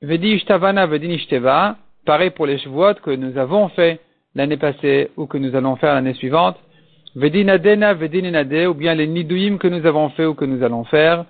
Vedi 0.00 0.28
ishtavana, 0.28 0.86
vedin 0.86 1.76
Pareil 2.04 2.30
pour 2.30 2.46
les 2.46 2.58
chevotes 2.58 3.00
que 3.00 3.10
nous 3.10 3.36
avons 3.38 3.68
fait 3.68 4.00
l'année 4.34 4.56
passée 4.56 5.10
ou 5.16 5.26
que 5.26 5.38
nous 5.38 5.54
allons 5.54 5.76
faire 5.76 5.94
l'année 5.94 6.14
suivante. 6.14 6.56
Vedinadena, 7.14 7.92
vedinenade, 7.92 8.66
ou 8.68 8.74
bien 8.74 8.94
les 8.94 9.06
nidouim 9.06 9.58
que 9.58 9.68
nous 9.68 9.84
avons 9.84 10.08
fait 10.10 10.24
ou 10.24 10.34
que 10.34 10.46
nous 10.46 10.62
allons 10.62 10.84
faire. 10.84 11.26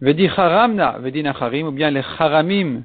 Vedi 0.00 0.28
charamna, 0.28 0.98
vedinacharim, 0.98 1.68
ou 1.68 1.72
bien 1.72 1.90
les 1.90 2.02
charamim, 2.18 2.82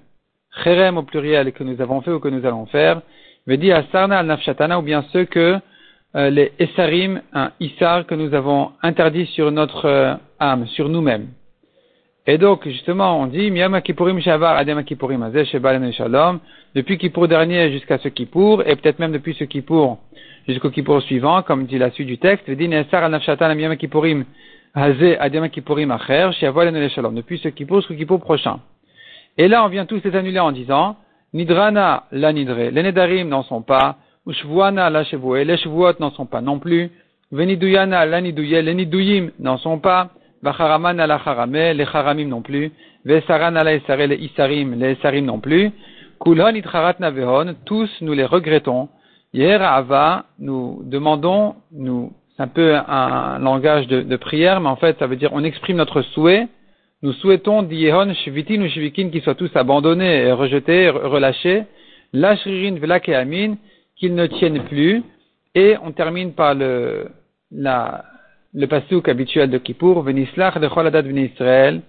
cherem 0.64 0.98
au 0.98 1.04
pluriel 1.04 1.52
que 1.52 1.64
nous 1.64 1.82
avons 1.82 2.02
fait 2.02 2.12
ou 2.12 2.20
que 2.20 2.30
nous 2.30 2.46
allons 2.46 2.66
faire. 2.68 3.02
Vedi 3.46 3.72
asarna 3.72 4.20
al 4.20 4.28
nafshatana, 4.28 4.80
ou 4.80 4.82
bien 4.82 5.04
ceux 5.12 5.26
que 5.26 5.60
euh, 6.16 6.30
les 6.30 6.54
essarim, 6.58 7.22
un 7.34 7.52
isar 7.60 8.06
que 8.06 8.16
nous 8.16 8.34
avons 8.34 8.72
interdit 8.82 9.26
sur 9.26 9.52
notre 9.52 9.86
euh, 9.86 10.14
âme, 10.40 10.68
sur 10.68 10.88
nous-mêmes. 10.88 11.28
Et 12.28 12.38
donc, 12.38 12.68
justement, 12.68 13.22
on 13.22 13.28
dit, 13.28 13.52
Miyama 13.52 13.82
Kippurim 13.82 14.20
Shavar 14.22 14.58
Adem 14.58 14.84
Kippurim 14.84 15.22
Azeh 15.24 15.46
Shebalen 15.46 15.92
Shalom, 15.92 16.40
depuis 16.76 16.98
Kippour 16.98 17.28
dernier 17.28 17.72
jusqu'à 17.72 17.98
ce 17.98 18.08
Kippour, 18.08 18.64
et 18.66 18.76
peut-être 18.78 19.00
même 19.00 19.12
depuis 19.12 19.34
ce 19.34 19.44
Kippour 19.44 19.98
jusqu'au 20.48 20.70
Kippour 20.70 21.02
suivant, 21.02 21.42
comme 21.42 21.66
dit 21.66 21.78
la 21.78 21.92
suite 21.92 22.08
du 22.08 22.18
texte, 22.18 22.50
depuis 22.50 22.68
ce 27.40 27.48
Kippour 27.50 27.78
jusqu'au 27.80 27.96
Kippour 27.96 28.20
prochain. 28.20 28.60
Et 29.38 29.48
là, 29.48 29.64
on 29.64 29.68
vient 29.68 29.86
tous 29.86 30.02
les 30.04 30.16
annuler 30.16 30.40
en 30.40 30.52
disant, 30.52 30.96
Nidrana 31.34 32.04
la 32.12 32.34
Nidre, 32.34 32.72
les 32.72 32.84
Nedarim 32.84 33.28
n'en 33.28 33.44
sont 33.44 33.62
pas, 33.62 33.98
Ushvuana 34.26 34.90
la 34.90 35.04
Shevue, 35.04 35.44
les 35.44 35.58
Shvuot 35.58 36.00
n'en 36.00 36.12
sont 36.12 36.26
pas 36.26 36.42
non 36.42 36.60
plus, 36.60 36.90
Veniduyana 37.32 38.06
la 38.06 38.22
Nidouye, 38.22 38.62
les 38.62 38.74
Niduyim 38.74 39.32
n'en 39.40 39.58
sont 39.58 39.80
pas, 39.80 40.12
Vacharaman 40.44 41.00
ala 41.00 41.20
charame, 41.24 41.54
les 41.74 41.86
charamim 41.86 42.28
non 42.28 42.42
plus. 42.42 42.72
Vesaran 43.06 43.56
ala 43.56 43.74
isare, 43.74 44.08
les 44.08 44.18
isarim, 44.18 44.76
les 44.80 44.94
isarim 44.94 45.26
non 45.26 45.40
plus. 45.40 45.72
Kulhon 46.20 46.56
itcharat 46.56 46.96
navehon, 47.00 47.56
tous 47.66 47.90
nous 48.02 48.14
les 48.14 48.26
regrettons. 48.26 48.90
Hier 49.34 49.62
Ava, 49.62 50.26
nous 50.40 50.82
demandons, 50.86 51.56
nous, 51.72 52.14
c'est 52.36 52.44
un 52.44 52.48
peu 52.48 52.76
un 52.76 53.40
langage 53.40 53.88
de, 53.88 54.02
de, 54.02 54.16
prière, 54.16 54.62
mais 54.62 54.70
en 54.70 54.78
fait, 54.78 54.98
ça 55.00 55.08
veut 55.08 55.18
dire 55.18 55.32
on 55.34 55.44
exprime 55.44 55.78
notre 55.78 56.02
souhait. 56.02 56.48
Nous 57.04 57.14
souhaitons 57.14 57.62
d'Yehon 57.62 58.14
shvitin 58.14 58.62
ou 58.62 58.70
shvikin 58.70 59.10
qu'ils 59.10 59.22
soient 59.22 59.36
tous 59.36 59.52
abandonnés 59.56 60.24
et 60.24 60.32
rejetés, 60.32 60.90
relâchés. 60.90 61.64
Lashririn 62.14 62.80
velakeamin, 62.80 63.56
qu'ils 63.98 64.16
ne 64.16 64.28
tiennent 64.28 64.64
plus. 64.64 65.04
Et 65.54 65.76
on 65.84 65.92
termine 65.92 66.34
par 66.34 66.56
le, 66.56 67.10
la, 67.52 68.06
le 68.54 68.68
pasouk 68.68 69.10
habituel 69.10 69.50
de 69.50 69.58
Kippour, 69.58 70.04
Venislach 70.04 70.56
lechol 70.56 70.88
Israël, 71.18 71.82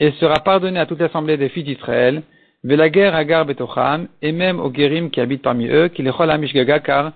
et 0.00 0.12
sera 0.12 0.40
pardonné 0.44 0.78
à 0.78 0.86
toute 0.86 1.00
l'assemblée 1.00 1.36
des 1.36 1.48
filles 1.48 1.64
d'Israël, 1.64 2.22
Velager 2.64 3.08
Agar 3.08 3.44
Betocham, 3.44 4.08
et 4.22 4.32
même 4.32 4.58
aux 4.58 4.70
guérim 4.70 5.10
qui 5.10 5.20
habitent 5.20 5.42
parmi 5.42 5.68
eux, 5.68 5.88
qui 5.88 6.02
lechol 6.02 6.30
Amishgaga, 6.30 6.80
car 6.80 7.12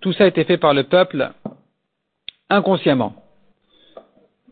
tout 0.00 0.12
ça 0.12 0.24
a 0.24 0.26
été 0.26 0.44
fait 0.44 0.58
par 0.58 0.74
le 0.74 0.84
peuple 0.84 1.30
inconsciemment. 2.50 3.14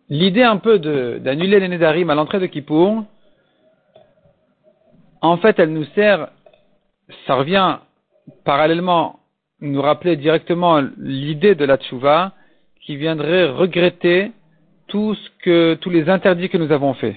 L'idée 0.08 0.42
un 0.42 0.56
peu 0.56 0.78
d'annuler 0.78 1.60
les 1.60 1.68
Nédarim 1.68 2.08
à 2.10 2.14
l'entrée 2.14 2.40
de 2.40 2.46
Kippour, 2.46 3.04
en 5.20 5.36
fait, 5.36 5.58
elle 5.58 5.72
nous 5.72 5.84
sert, 5.94 6.28
ça 7.26 7.34
revient 7.34 7.78
parallèlement 8.44 9.20
nous 9.60 9.80
rappeler 9.80 10.16
directement 10.16 10.82
l'idée 10.98 11.54
de 11.54 11.64
la 11.64 11.76
tchouva, 11.76 12.32
qui 12.80 12.96
viendrait 12.96 13.48
regretter 13.48 14.32
tous 14.88 15.16
les 15.86 16.08
interdits 16.08 16.48
que 16.48 16.58
nous 16.58 16.72
avons 16.72 16.94
faits. 16.94 17.16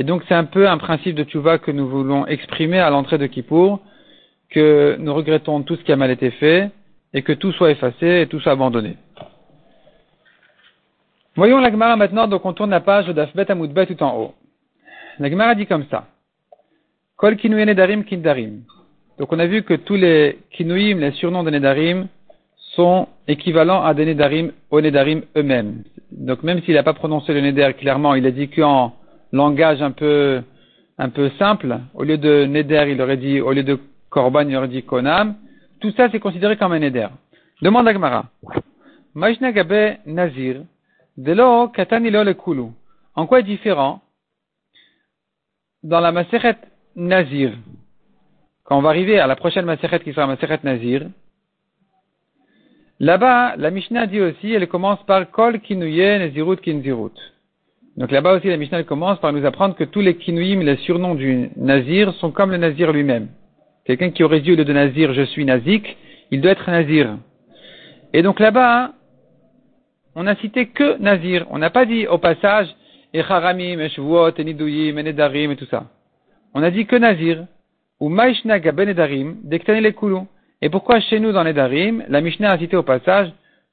Et 0.00 0.02
donc 0.02 0.22
c'est 0.26 0.34
un 0.34 0.44
peu 0.44 0.66
un 0.66 0.78
principe 0.78 1.14
de 1.14 1.24
Tchouva 1.24 1.58
que 1.58 1.70
nous 1.70 1.86
voulons 1.86 2.26
exprimer 2.26 2.78
à 2.78 2.88
l'entrée 2.88 3.18
de 3.18 3.26
Kippour, 3.26 3.80
que 4.48 4.96
nous 4.98 5.12
regrettons 5.12 5.60
tout 5.60 5.76
ce 5.76 5.82
qui 5.84 5.92
a 5.92 5.96
mal 5.96 6.10
été 6.10 6.30
fait, 6.30 6.70
et 7.12 7.20
que 7.20 7.34
tout 7.34 7.52
soit 7.52 7.70
effacé 7.70 8.22
et 8.22 8.26
tout 8.26 8.40
soit 8.40 8.52
abandonné. 8.52 8.96
Voyons 11.36 11.58
la 11.58 11.70
Gemara 11.70 11.96
maintenant, 11.96 12.26
donc 12.26 12.46
on 12.46 12.54
tourne 12.54 12.70
la 12.70 12.80
page 12.80 13.08
d'Afbet 13.08 13.50
Amoudbet 13.50 13.84
tout 13.86 14.02
en 14.02 14.16
haut. 14.16 14.34
La 15.18 15.28
Gemara 15.28 15.54
dit 15.54 15.66
comme 15.66 15.84
ça. 15.90 16.06
Kol 17.18 17.36
nedarim 17.44 18.04
kindarim. 18.04 18.62
Donc 19.18 19.30
on 19.30 19.38
a 19.38 19.46
vu 19.46 19.64
que 19.64 19.74
tous 19.74 19.96
les 19.96 20.38
kinouim, 20.52 20.98
les 20.98 21.12
surnoms 21.12 21.44
de 21.44 21.50
nedarim, 21.50 22.08
sont 22.74 23.06
équivalents 23.28 23.82
à 23.82 23.92
des 23.94 24.06
Nedarim 24.06 24.52
aux 24.70 24.80
Nedarim 24.80 25.22
eux-mêmes. 25.36 25.82
Donc 26.12 26.42
même 26.42 26.62
s'il 26.62 26.74
n'a 26.74 26.82
pas 26.82 26.94
prononcé 26.94 27.34
le 27.34 27.40
Neder 27.40 27.74
clairement, 27.78 28.14
il 28.14 28.24
a 28.26 28.30
dit 28.30 28.48
qu'en 28.48 28.94
langage 29.32 29.82
un 29.82 29.90
peu, 29.90 30.42
un 30.98 31.08
peu 31.08 31.30
simple, 31.38 31.78
au 31.94 32.02
lieu 32.02 32.18
de 32.18 32.44
Neder, 32.46 32.86
il 32.88 33.00
aurait 33.00 33.16
dit, 33.16 33.40
au 33.40 33.52
lieu 33.52 33.62
de 33.62 33.78
Korban, 34.08 34.48
il 34.48 34.56
aurait 34.56 34.68
dit 34.68 34.82
Konam. 34.82 35.36
Tout 35.80 35.92
ça, 35.92 36.08
c'est 36.10 36.20
considéré 36.20 36.56
comme 36.56 36.72
un 36.72 36.78
Neder. 36.78 37.08
Demande 37.62 37.88
à 37.88 37.92
Gemara. 37.92 38.26
Majna 39.14 39.52
Gabe 39.52 39.98
Nazir, 40.06 40.62
Delo 41.16 41.68
Katanilo 41.68 42.22
le 42.22 42.34
Kulu. 42.34 42.68
En 43.14 43.26
quoi 43.26 43.40
est 43.40 43.44
différent 43.44 44.00
dans 45.82 46.00
la 46.00 46.12
Maseret 46.12 46.58
Nazir, 46.94 47.52
quand 48.64 48.78
on 48.78 48.82
va 48.82 48.90
arriver 48.90 49.18
à 49.18 49.26
la 49.26 49.36
prochaine 49.36 49.64
Maseret 49.64 50.00
qui 50.00 50.12
sera 50.12 50.26
Maseret 50.26 50.60
Nazir, 50.62 51.08
Là-bas, 53.02 53.56
la 53.56 53.70
Mishnah 53.70 54.06
dit 54.06 54.20
aussi, 54.20 54.52
elle 54.52 54.68
commence 54.68 55.02
par 55.06 55.30
Kol 55.30 55.58
Kinuye 55.60 56.18
Nezirut 56.18 56.58
Kinzirut. 56.58 57.14
Donc 58.00 58.12
là-bas 58.12 58.32
aussi, 58.32 58.48
la 58.48 58.56
Mishnah 58.56 58.82
commence 58.84 59.20
par 59.20 59.30
nous 59.30 59.44
apprendre 59.44 59.74
que 59.74 59.84
tous 59.84 60.00
les 60.00 60.16
Kinuyim, 60.16 60.62
les 60.62 60.76
surnoms 60.78 61.14
du 61.14 61.50
Nazir, 61.56 62.14
sont 62.14 62.30
comme 62.30 62.50
le 62.50 62.56
Nazir 62.56 62.92
lui-même. 62.92 63.28
Quelqu'un 63.84 64.10
qui 64.10 64.24
aurait 64.24 64.40
dit 64.40 64.52
au 64.52 64.56
lieu 64.56 64.64
de 64.64 64.72
Nazir, 64.72 65.12
je 65.12 65.20
suis 65.20 65.44
Nazik, 65.44 65.98
il 66.30 66.40
doit 66.40 66.52
être 66.52 66.70
Nazir. 66.70 67.18
Et 68.14 68.22
donc 68.22 68.40
là-bas, 68.40 68.92
on 70.14 70.22
n'a 70.22 70.34
cité 70.36 70.68
que 70.68 70.96
Nazir. 70.96 71.46
On 71.50 71.58
n'a 71.58 71.68
pas 71.68 71.84
dit 71.84 72.06
au 72.06 72.16
passage, 72.16 72.74
Echaramim, 73.12 73.78
Eshvuot, 73.80 74.32
Eniduyim, 74.40 74.96
Enedarim 74.96 75.50
et 75.50 75.56
tout 75.56 75.66
ça. 75.66 75.84
On 76.54 76.62
a 76.62 76.70
dit 76.70 76.86
que 76.86 76.96
Nazir. 76.96 77.44
Ou 78.00 78.08
Maishna 78.08 78.60
Gabenedarim, 78.60 79.40
Dektane 79.44 79.82
le 79.82 79.92
et 80.62 80.70
pourquoi 80.70 81.00
chez 81.00 81.20
nous 81.20 81.32
dans 81.32 81.44
Nedarim, 81.44 82.02
la 82.08 82.22
Mishnah 82.22 82.52
a 82.52 82.58
cité 82.58 82.76
au 82.76 82.82
passage 82.82 83.30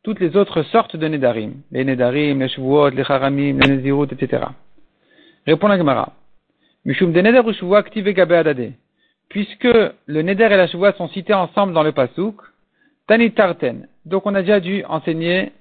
toutes 0.07 0.21
les 0.21 0.37
autres 0.37 0.63
sortes 0.63 0.95
de 0.95 1.05
Nedarim, 1.05 1.55
les 1.69 1.83
Nedarim, 1.83 2.39
les 2.39 2.47
Shavuot, 2.47 2.91
les 2.91 3.03
Haramim, 3.11 3.59
les 3.59 3.75
Nezirut, 3.75 4.07
etc. 4.09 4.43
Répond 5.45 5.67
la 5.67 5.77
Gemara. 5.77 6.13
Mishum 6.85 7.11
de 7.11 7.19
Neder 7.19 7.41
active 7.75 8.09
Gabe 8.13 8.71
Puisque 9.27 9.67
le 10.05 10.21
Neder 10.21 10.45
et 10.45 10.55
la 10.55 10.67
Shavuot 10.67 10.93
sont 10.93 11.09
cités 11.09 11.33
ensemble 11.33 11.73
dans 11.73 11.83
le 11.83 11.91
Pasuk, 11.91 12.37
Tani 13.05 13.33
Tarten. 13.33 13.89
Donc 14.05 14.25
on 14.25 14.33
a 14.33 14.43
déjà 14.43 14.61
dû 14.61 14.85
enseigner 14.85 15.51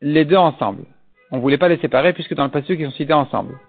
les 0.00 0.24
deux 0.24 0.34
ensemble. 0.34 0.82
On 1.30 1.36
ne 1.36 1.40
voulait 1.40 1.56
pas 1.56 1.68
les 1.68 1.78
séparer 1.78 2.12
puisque 2.14 2.34
dans 2.34 2.46
le 2.46 2.50
Pasuk 2.50 2.80
ils 2.80 2.86
sont 2.86 2.96
cités 2.96 3.12
ensemble. 3.12 3.60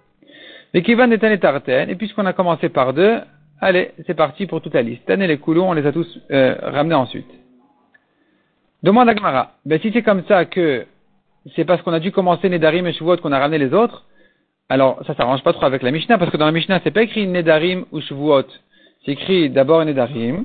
Les 0.74 0.82
Kivan 0.82 1.12
et 1.12 1.20
Tani 1.20 1.38
Tarten, 1.38 1.88
et 1.88 1.94
puisqu'on 1.94 2.26
a 2.26 2.32
commencé 2.32 2.68
par 2.68 2.94
deux, 2.94 3.20
Allez, 3.62 3.92
c'est 4.06 4.14
parti 4.14 4.46
pour 4.46 4.60
toute 4.60 4.74
la 4.74 4.82
liste. 4.82 5.04
Tanné 5.04 5.26
les 5.26 5.36
coulons, 5.38 5.68
on 5.68 5.74
les 5.74 5.86
a 5.86 5.92
tous 5.92 6.18
euh, 6.30 6.56
ramenés 6.62 6.94
ensuite. 6.94 7.30
Demande 8.82 9.08
à 9.10 9.14
Gamara. 9.14 9.52
Ben, 9.66 9.78
si 9.80 9.92
c'est 9.92 10.02
comme 10.02 10.22
ça 10.26 10.46
que 10.46 10.86
c'est 11.54 11.64
parce 11.64 11.82
qu'on 11.82 11.92
a 11.92 12.00
dû 12.00 12.12
commencer 12.12 12.48
Nedarim 12.48 12.86
et 12.86 12.92
Shavuot 12.92 13.18
qu'on 13.18 13.32
a 13.32 13.38
ramené 13.38 13.58
les 13.58 13.74
autres, 13.74 14.04
alors 14.70 15.02
ça 15.06 15.14
s'arrange 15.14 15.42
pas 15.42 15.52
trop 15.52 15.66
avec 15.66 15.82
la 15.82 15.90
Mishnah, 15.90 16.16
parce 16.16 16.30
que 16.30 16.36
dans 16.36 16.46
la 16.46 16.52
Mishnah, 16.52 16.80
c'est 16.82 16.90
pas 16.90 17.02
écrit 17.02 17.26
Nedarim 17.26 17.84
ou 17.92 18.00
Shavuot. 18.00 18.46
C'est 19.04 19.12
écrit 19.12 19.50
d'abord 19.50 19.84
Nedarim. 19.84 20.44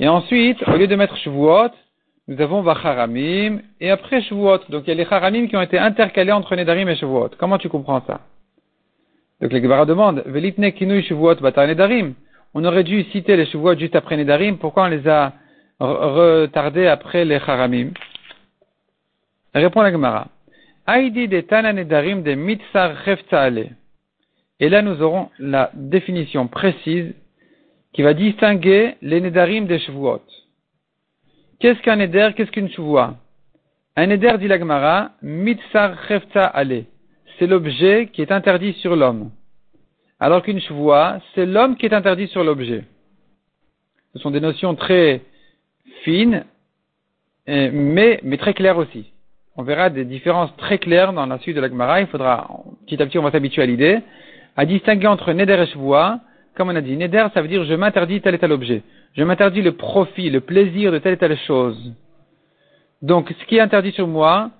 Et 0.00 0.08
ensuite, 0.08 0.58
au 0.66 0.76
lieu 0.76 0.88
de 0.88 0.96
mettre 0.96 1.16
Shavuot, 1.18 1.70
nous 2.28 2.40
avons 2.40 2.62
Vacharamim 2.62 3.60
et 3.80 3.90
après 3.90 4.22
Shavuot. 4.22 4.58
Donc 4.68 4.84
il 4.86 4.88
y 4.88 4.92
a 4.92 4.94
les 4.94 5.06
Haramim 5.08 5.46
qui 5.46 5.56
ont 5.56 5.62
été 5.62 5.78
intercalés 5.78 6.32
entre 6.32 6.56
Nedarim 6.56 6.88
et 6.88 6.96
Shavuot. 6.96 7.30
Comment 7.38 7.58
tu 7.58 7.68
comprends 7.68 8.02
ça? 8.06 8.20
Donc 9.40 9.52
les 9.52 9.62
Gemara 9.62 9.86
demande, 9.86 10.22
Velitne 10.26 10.72
Kinui 10.72 11.02
Shavuot 11.04 11.36
Batar 11.36 11.68
Nedarim. 11.68 12.14
On 12.54 12.64
aurait 12.64 12.84
dû 12.84 13.04
citer 13.04 13.36
les 13.36 13.46
Shavuot 13.46 13.76
juste 13.78 13.94
après 13.94 14.16
Nedarim. 14.16 14.58
Pourquoi 14.58 14.84
on 14.84 14.88
les 14.88 15.06
a 15.06 15.32
retardés 15.82 16.86
après 16.86 17.24
les 17.24 17.36
Haramim 17.36 17.90
Répond 19.54 19.82
la 19.82 19.92
Gemara. 19.92 20.28
Aïdi 20.86 21.28
de 21.28 21.40
Tana 21.40 21.72
Nedarim 21.72 22.22
de 22.22 22.34
Mitzar 22.34 22.96
Et 24.60 24.68
là 24.68 24.82
nous 24.82 25.02
aurons 25.02 25.28
la 25.38 25.70
définition 25.74 26.46
précise 26.46 27.12
qui 27.92 28.02
va 28.02 28.14
distinguer 28.14 28.94
les 29.02 29.20
Nedarim 29.20 29.66
des 29.66 29.78
Shavuot. 29.78 30.22
Qu'est-ce 31.60 31.80
qu'un 31.82 31.96
Neder 31.96 32.30
Qu'est-ce 32.34 32.50
qu'une 32.50 32.70
Shavua? 32.70 33.16
Un 33.94 34.06
Neder, 34.06 34.38
dit 34.38 34.48
l'Agmara, 34.48 35.10
Mitzar 35.20 35.96
Chefta 36.08 36.44
Ale. 36.44 36.84
C'est 37.38 37.46
l'objet 37.46 38.08
qui 38.12 38.22
est 38.22 38.32
interdit 38.32 38.72
sur 38.74 38.96
l'homme. 38.96 39.30
Alors 40.18 40.42
qu'une 40.42 40.60
Shavua, 40.60 41.20
c'est 41.34 41.46
l'homme 41.46 41.76
qui 41.76 41.86
est 41.86 41.94
interdit 41.94 42.28
sur 42.28 42.42
l'objet. 42.42 42.84
Ce 44.14 44.18
sont 44.20 44.30
des 44.30 44.40
notions 44.40 44.74
très 44.74 45.20
fines, 46.04 46.44
mais, 47.46 48.20
mais 48.22 48.36
très 48.36 48.54
claires 48.54 48.78
aussi. 48.78 49.12
On 49.56 49.64
verra 49.64 49.90
des 49.90 50.04
différences 50.04 50.54
très 50.56 50.78
claires 50.78 51.12
dans 51.12 51.26
la 51.26 51.38
suite 51.38 51.56
de 51.56 51.60
l'Agmara. 51.60 52.00
Il 52.00 52.06
faudra, 52.06 52.48
petit 52.86 53.02
à 53.02 53.06
petit, 53.06 53.18
on 53.18 53.22
va 53.22 53.30
s'habituer 53.30 53.62
à 53.62 53.66
l'idée, 53.66 53.98
à 54.56 54.64
distinguer 54.64 55.08
entre 55.08 55.32
Neder 55.32 55.60
et 55.60 55.66
Shavua, 55.66 56.20
comme 56.54 56.68
on 56.68 56.76
a 56.76 56.80
dit, 56.80 56.96
Neder, 56.96 57.26
ça 57.34 57.42
veut 57.42 57.48
dire 57.48 57.64
je 57.64 57.74
m'interdis 57.74 58.20
tel 58.20 58.34
et 58.34 58.38
tel 58.38 58.52
objet. 58.52 58.82
Je 59.14 59.22
m'interdis 59.22 59.60
le 59.60 59.72
profit, 59.72 60.30
le 60.30 60.40
plaisir 60.40 60.90
de 60.90 60.98
telle 60.98 61.14
et 61.14 61.18
telle 61.18 61.36
chose. 61.46 61.92
Donc, 63.02 63.34
ce 63.38 63.44
qui 63.46 63.56
est 63.56 63.60
interdit 63.60 63.92
sur 63.92 64.06
moi, 64.06 64.50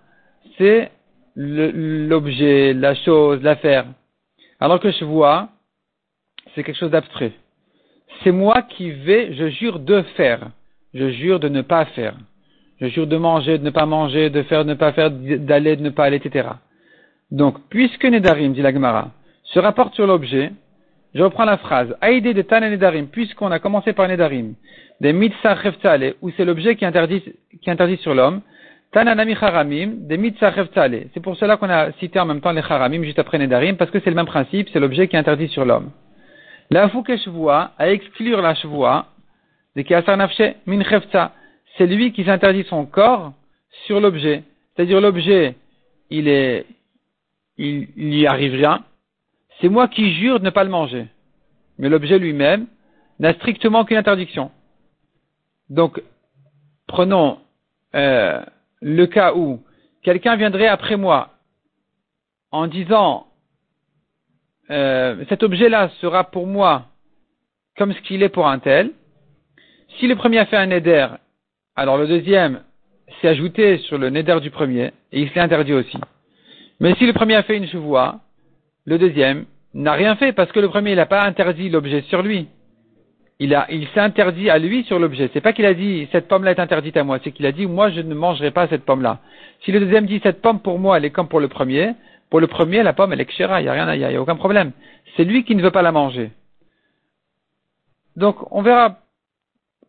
c'est 0.59 0.91
l'objet, 1.37 2.75
la 2.75 2.95
chose, 2.95 3.43
l'affaire. 3.43 3.87
Alors 4.61 4.81
que 4.81 4.91
je 4.91 5.05
c'est 6.55 6.63
quelque 6.63 6.79
chose 6.79 6.91
d'abstrait. 6.91 7.33
C'est 8.23 8.33
moi 8.33 8.63
qui 8.63 8.91
vais, 8.91 9.33
je 9.35 9.49
jure 9.49 9.79
de 9.79 10.03
faire. 10.17 10.51
Je 10.95 11.11
jure 11.11 11.41
de 11.41 11.49
ne 11.49 11.63
pas 11.63 11.85
faire. 11.87 12.15
Je 12.81 12.89
jure 12.89 13.07
de 13.07 13.17
manger, 13.17 13.59
de 13.59 13.65
ne 13.65 13.71
pas 13.71 13.87
manger, 13.87 14.29
de 14.29 14.43
faire, 14.43 14.65
de 14.65 14.71
ne 14.71 14.75
pas 14.75 14.93
faire, 14.93 15.11
d'aller, 15.11 15.77
de 15.77 15.83
ne 15.83 15.91
pas 15.91 16.05
aller, 16.05 16.17
etc. 16.17 16.49
Donc, 17.31 17.57
puisque 17.71 18.05
Nedarim, 18.05 18.53
dit 18.53 18.61
la 18.61 18.73
Gemara, 18.73 19.11
se 19.45 19.59
rapporte 19.59 19.95
sur 19.95 20.07
l'objet, 20.07 20.53
je 21.15 21.23
reprends 21.23 21.45
la 21.45 21.59
phrase. 21.59 21.95
Aïdé 22.01 22.35
de 22.35 22.43
Tana 22.43 22.69
Nedarim, 22.69 23.07
puisqu'on 23.07 23.51
a 23.51 23.59
commencé 23.59 23.93
par 23.93 24.09
Nedarim, 24.09 24.55
des 25.01 25.13
Mitzah 25.13 25.63
Cheftzale, 25.63 26.15
où 26.23 26.31
c'est 26.37 26.45
l'objet 26.45 26.77
qui 26.77 26.85
interdit, 26.85 27.23
qui 27.63 27.71
interdit 27.71 27.97
sur 27.99 28.15
l'homme, 28.15 28.41
Tana 28.93 29.15
Nami 29.15 29.35
Haramim, 29.41 29.93
des 30.09 30.19
Mitzah 30.19 30.53
Cheftzale. 30.53 31.07
C'est 31.15 31.21
pour 31.21 31.37
cela 31.37 31.57
qu'on 31.57 31.71
a 31.71 31.93
cité 31.93 32.21
en 32.21 32.27
même 32.27 32.41
temps 32.41 32.53
les 32.53 32.61
Haramim 32.61 33.03
juste 33.03 33.19
après 33.19 33.39
Nedarim, 33.39 33.77
parce 33.77 33.91
que 33.91 34.01
c'est 34.01 34.11
le 34.11 34.17
même 34.17 34.27
principe, 34.27 34.69
c'est 34.73 34.81
l'objet 34.81 35.09
qui 35.09 35.17
interdit 35.17 35.49
sur 35.49 35.65
l'homme. 35.65 35.91
La 36.71 36.89
Fouke 36.89 37.17
Shvoa, 37.17 37.73
à 37.79 37.91
exclure 37.91 38.43
la 38.43 38.55
Shvoa, 38.55 39.07
c'est 41.77 41.87
lui 41.87 42.13
qui 42.13 42.25
s'interdit 42.25 42.65
son 42.65 42.87
corps 42.87 43.33
sur 43.87 44.01
l'objet. 44.01 44.45
C'est-à-dire 44.75 45.01
l'objet, 45.01 45.57
il 46.11 46.29
est, 46.29 46.67
il, 47.57 47.89
n'y 47.97 48.27
arrive 48.27 48.55
rien, 48.55 48.85
c'est 49.61 49.69
moi 49.69 49.89
qui 49.89 50.15
jure 50.15 50.41
de 50.41 50.45
ne 50.45 50.51
pas 50.51 50.65
le 50.65 50.71
manger. 50.71 51.07
Mais 51.79 51.89
l'objet 51.89 52.19
lui-même 52.19 52.67
n'a 53.19 53.35
strictement 53.35 53.85
qu'une 53.85 53.97
interdiction. 53.97 54.51
Donc, 55.71 56.03
prenons 56.87 57.39
euh, 57.95 58.43
le 58.81 59.07
cas 59.07 59.35
où 59.35 59.63
quelqu'un 60.03 60.37
viendrait 60.37 60.69
après 60.69 60.97
moi 60.97 61.31
en 62.51 62.67
disant 62.67 63.27
euh, 64.71 65.25
cet 65.29 65.43
objet-là 65.43 65.91
sera 66.01 66.25
pour 66.25 66.47
moi 66.47 66.87
comme 67.77 67.93
ce 67.93 68.01
qu'il 68.03 68.23
est 68.23 68.29
pour 68.29 68.49
un 68.49 68.59
tel. 68.59 68.93
Si 69.99 70.07
le 70.07 70.17
premier 70.17 70.39
a 70.39 70.47
fait 70.47 70.57
un 70.57 70.67
neder, 70.67 71.07
alors 71.77 71.97
le 71.99 72.07
deuxième 72.07 72.61
s'est 73.21 73.29
ajouté 73.29 73.79
sur 73.79 73.99
le 73.99 74.11
neder 74.11 74.41
du 74.41 74.51
premier 74.51 74.93
et 75.13 75.21
il 75.21 75.31
s'est 75.31 75.41
interdit 75.41 75.73
aussi. 75.73 75.99
Mais 76.81 76.95
si 76.97 77.07
le 77.07 77.13
premier 77.13 77.37
a 77.37 77.43
fait 77.43 77.57
une 77.57 77.69
chevoie, 77.69 78.21
le 78.85 78.99
deuxième 78.99 79.47
n'a 79.75 79.93
rien 79.93 80.17
fait 80.17 80.33
parce 80.33 80.51
que 80.53 80.61
le 80.61 80.69
premier, 80.69 80.95
n'a 80.95 81.07
pas 81.07 81.23
interdit 81.25 81.69
l'objet 81.69 82.03
sur 82.03 82.23
lui. 82.23 82.49
Il, 83.39 83.51
s'est 83.93 84.01
interdit 84.01 84.51
à 84.51 84.59
lui 84.59 84.85
sur 84.85 84.99
l'objet. 85.01 85.29
C'est 85.33 85.41
pas 85.41 85.53
qu'il 85.53 85.67
a 85.67 85.75
dit 85.75 86.09
cette 86.13 86.29
pomme-là 86.29 86.53
est 86.53 86.61
interdite 86.61 86.97
à 86.97 87.03
moi, 87.03 87.19
c'est 87.25 87.33
qu'il 87.33 87.47
a 87.47 87.53
dit 87.53 87.67
moi 87.67 87.91
je 87.91 88.01
ne 88.01 88.15
mangerai 88.15 88.53
pas 88.53 88.69
cette 88.69 88.85
pomme-là. 88.85 89.19
Si 89.65 89.73
le 89.73 89.81
deuxième 89.81 90.07
dit 90.07 90.21
cette 90.23 90.41
pomme 90.43 90.61
pour 90.61 90.79
moi 90.79 90.97
elle 90.97 91.05
est 91.05 91.11
comme 91.11 91.29
pour 91.29 91.41
le 91.41 91.49
premier, 91.49 91.93
pour 92.31 92.41
le 92.41 92.47
premier 92.47 92.83
la 92.83 92.93
pomme 92.93 93.13
elle 93.13 93.21
est 93.21 93.27
kshera, 93.27 93.61
il 93.61 93.65
n'y 93.65 93.69
a 93.69 93.73
rien, 93.73 93.95
il 93.95 94.17
a, 94.17 94.23
aucun 94.23 94.37
problème. 94.37 94.71
C'est 95.17 95.25
lui 95.25 95.45
qui 95.45 95.57
ne 95.57 95.63
veut 95.63 95.73
pas 95.73 95.83
la 95.83 95.93
manger. 95.93 96.31
Donc 98.17 98.37
on 98.53 98.63
verra 98.63 98.99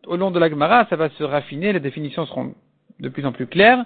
au 0.06 0.16
long 0.16 0.30
de 0.30 0.38
la 0.38 0.48
Gemara, 0.48 0.86
ça 0.90 0.96
va 0.96 1.08
se 1.10 1.24
raffiner, 1.24 1.72
les 1.72 1.80
définitions 1.80 2.26
seront 2.26 2.54
de 3.00 3.08
plus 3.08 3.24
en 3.26 3.32
plus 3.32 3.46
claires. 3.46 3.84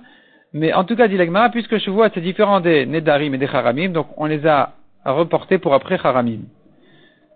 Mais 0.53 0.73
en 0.73 0.85
tout 0.85 0.97
cas, 0.97 1.09
dit 1.09 1.17
la 1.17 1.27
Gemara, 1.27 1.51
puisque 1.51 1.79
je 1.79 1.91
vois 1.91 2.11
c'est 2.13 2.21
différent 2.21 2.61
des 2.61 2.87
Nedarim 2.87 3.35
et 3.35 3.39
des 3.39 3.47
Haramim, 3.47 3.91
donc 3.91 4.07
on 4.17 4.27
les 4.27 4.47
a 4.47 4.75
à 5.05 5.13
reporter 5.13 5.59
pour 5.59 5.75
après 5.75 5.99
Haramim. 6.03 6.41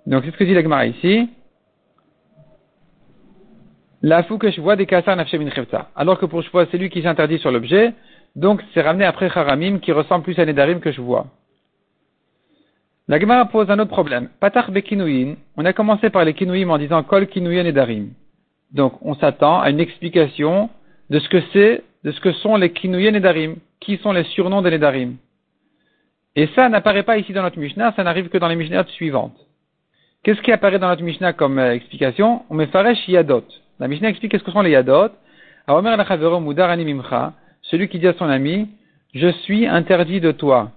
Donc, 0.07 0.25
c'est 0.25 0.33
ce 0.33 0.37
que 0.37 0.45
dit 0.45 0.55
l'Agmara 0.55 0.87
ici. 0.87 1.31
La 4.03 4.25
fou 4.25 4.37
que 4.37 4.51
je 4.51 4.61
vois 4.61 4.75
des 4.75 4.87
kassar 4.87 5.14
nafshemin 5.14 5.49
Alors 5.95 6.18
que 6.18 6.27
pour 6.27 6.42
vois 6.51 6.66
c'est 6.71 6.79
lui 6.79 6.90
qui 6.90 7.03
s'interdit 7.03 7.38
sur 7.38 7.53
l'objet. 7.53 7.92
Donc, 8.35 8.62
c'est 8.75 8.81
ramené 8.81 9.05
après 9.05 9.31
Haramim 9.33 9.79
qui 9.79 9.92
ressemble 9.92 10.25
plus 10.25 10.38
à 10.38 10.45
Nedarim 10.45 10.81
que 10.81 10.90
je 10.90 11.01
vois. 11.01 11.27
La 13.09 13.21
Gemara 13.21 13.47
pose 13.47 13.71
un 13.71 13.79
autre 13.79 13.90
problème. 13.90 14.29
Patach 14.40 14.71
bekinuin. 14.71 15.35
On 15.57 15.64
a 15.64 15.73
commencé 15.73 16.09
par 16.09 16.25
les 16.25 16.35
kinuim 16.35 16.71
en 16.71 16.79
disant 16.79 17.03
kol 17.03 17.27
kinuyen 17.27 17.64
nedarim. 17.64 18.11
Donc, 18.72 18.94
on 19.02 19.14
s'attend 19.14 19.61
à 19.61 19.70
une 19.70 19.80
explication 19.80 20.70
de 21.11 21.18
ce 21.18 21.28
que 21.28 21.42
c'est, 21.52 21.85
de 22.04 22.12
ce 22.12 22.20
que 22.20 22.32
sont 22.32 22.56
les 22.56 22.72
kinuyen 22.72 23.12
nedarim. 23.12 23.56
Qui 23.80 23.98
sont 23.98 24.12
les 24.12 24.24
surnoms 24.24 24.62
des 24.62 24.70
nedarim? 24.70 25.16
Et 26.35 26.46
ça 26.54 26.68
n'apparaît 26.68 27.02
pas 27.02 27.18
ici 27.18 27.32
dans 27.32 27.42
notre 27.42 27.58
Mishnah, 27.58 27.92
ça 27.94 28.04
n'arrive 28.04 28.28
que 28.28 28.38
dans 28.38 28.48
les 28.48 28.56
Mishnahs 28.56 28.88
suivantes. 28.88 29.37
Qu'est-ce 30.22 30.40
qui 30.40 30.52
apparaît 30.52 30.78
dans 30.78 30.88
notre 30.88 31.02
Mishnah 31.02 31.32
comme 31.35 31.58
euh, 31.58 31.74
explication? 31.74 32.44
On 32.48 32.54
met 32.54 32.68
faresh 32.68 33.06
yadot. 33.08 33.44
La 33.78 33.88
Mishnah 33.88 34.08
explique 34.08 34.32
qu'est-ce 34.32 34.44
que 34.44 34.52
sont 34.52 34.62
les 34.62 34.70
yadot. 34.70 35.11
Celui 37.62 37.88
qui 37.88 37.98
dit 37.98 38.08
à 38.08 38.14
son 38.14 38.28
ami, 38.28 38.68
je 39.14 39.28
suis 39.28 39.66
interdit 39.66 40.20
de 40.20 40.32
toi. 40.32 40.70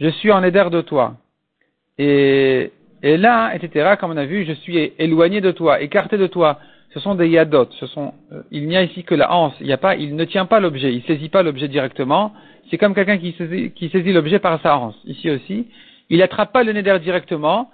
Je 0.00 0.08
suis 0.08 0.32
en 0.32 0.42
éder 0.42 0.64
de 0.70 0.80
toi. 0.80 1.16
Et 1.98 2.70
là, 3.02 3.54
etc., 3.54 3.94
comme 4.00 4.12
on 4.12 4.16
a 4.16 4.24
vu, 4.24 4.44
je 4.44 4.52
suis 4.52 4.92
éloigné 4.98 5.40
de 5.40 5.50
toi, 5.50 5.80
écarté 5.80 6.16
de 6.16 6.26
toi. 6.26 6.58
Ce 6.94 7.00
sont 7.00 7.14
des 7.14 7.28
yadot. 7.28 7.68
Ce 7.80 7.86
sont, 7.86 8.14
euh, 8.32 8.42
il 8.50 8.68
n'y 8.68 8.76
a 8.76 8.82
ici 8.82 9.02
que 9.04 9.14
la 9.14 9.32
hanse. 9.32 9.54
Il, 9.60 9.66
y 9.66 9.72
a 9.72 9.78
pas, 9.78 9.96
il 9.96 10.14
ne 10.14 10.24
tient 10.24 10.46
pas 10.46 10.60
l'objet. 10.60 10.92
Il 10.92 11.02
saisit 11.04 11.28
pas 11.28 11.42
l'objet 11.42 11.68
directement 11.68 12.32
c'est 12.72 12.78
comme 12.78 12.94
quelqu'un 12.94 13.18
qui 13.18 13.32
saisit, 13.92 14.12
l'objet 14.12 14.38
par 14.38 14.58
sa 14.62 14.78
hanse. 14.78 14.96
Ici 15.04 15.30
aussi, 15.30 15.66
il 16.08 16.18
n'attrape 16.18 16.52
pas 16.52 16.64
le 16.64 16.72
neder 16.72 16.98
directement, 17.00 17.70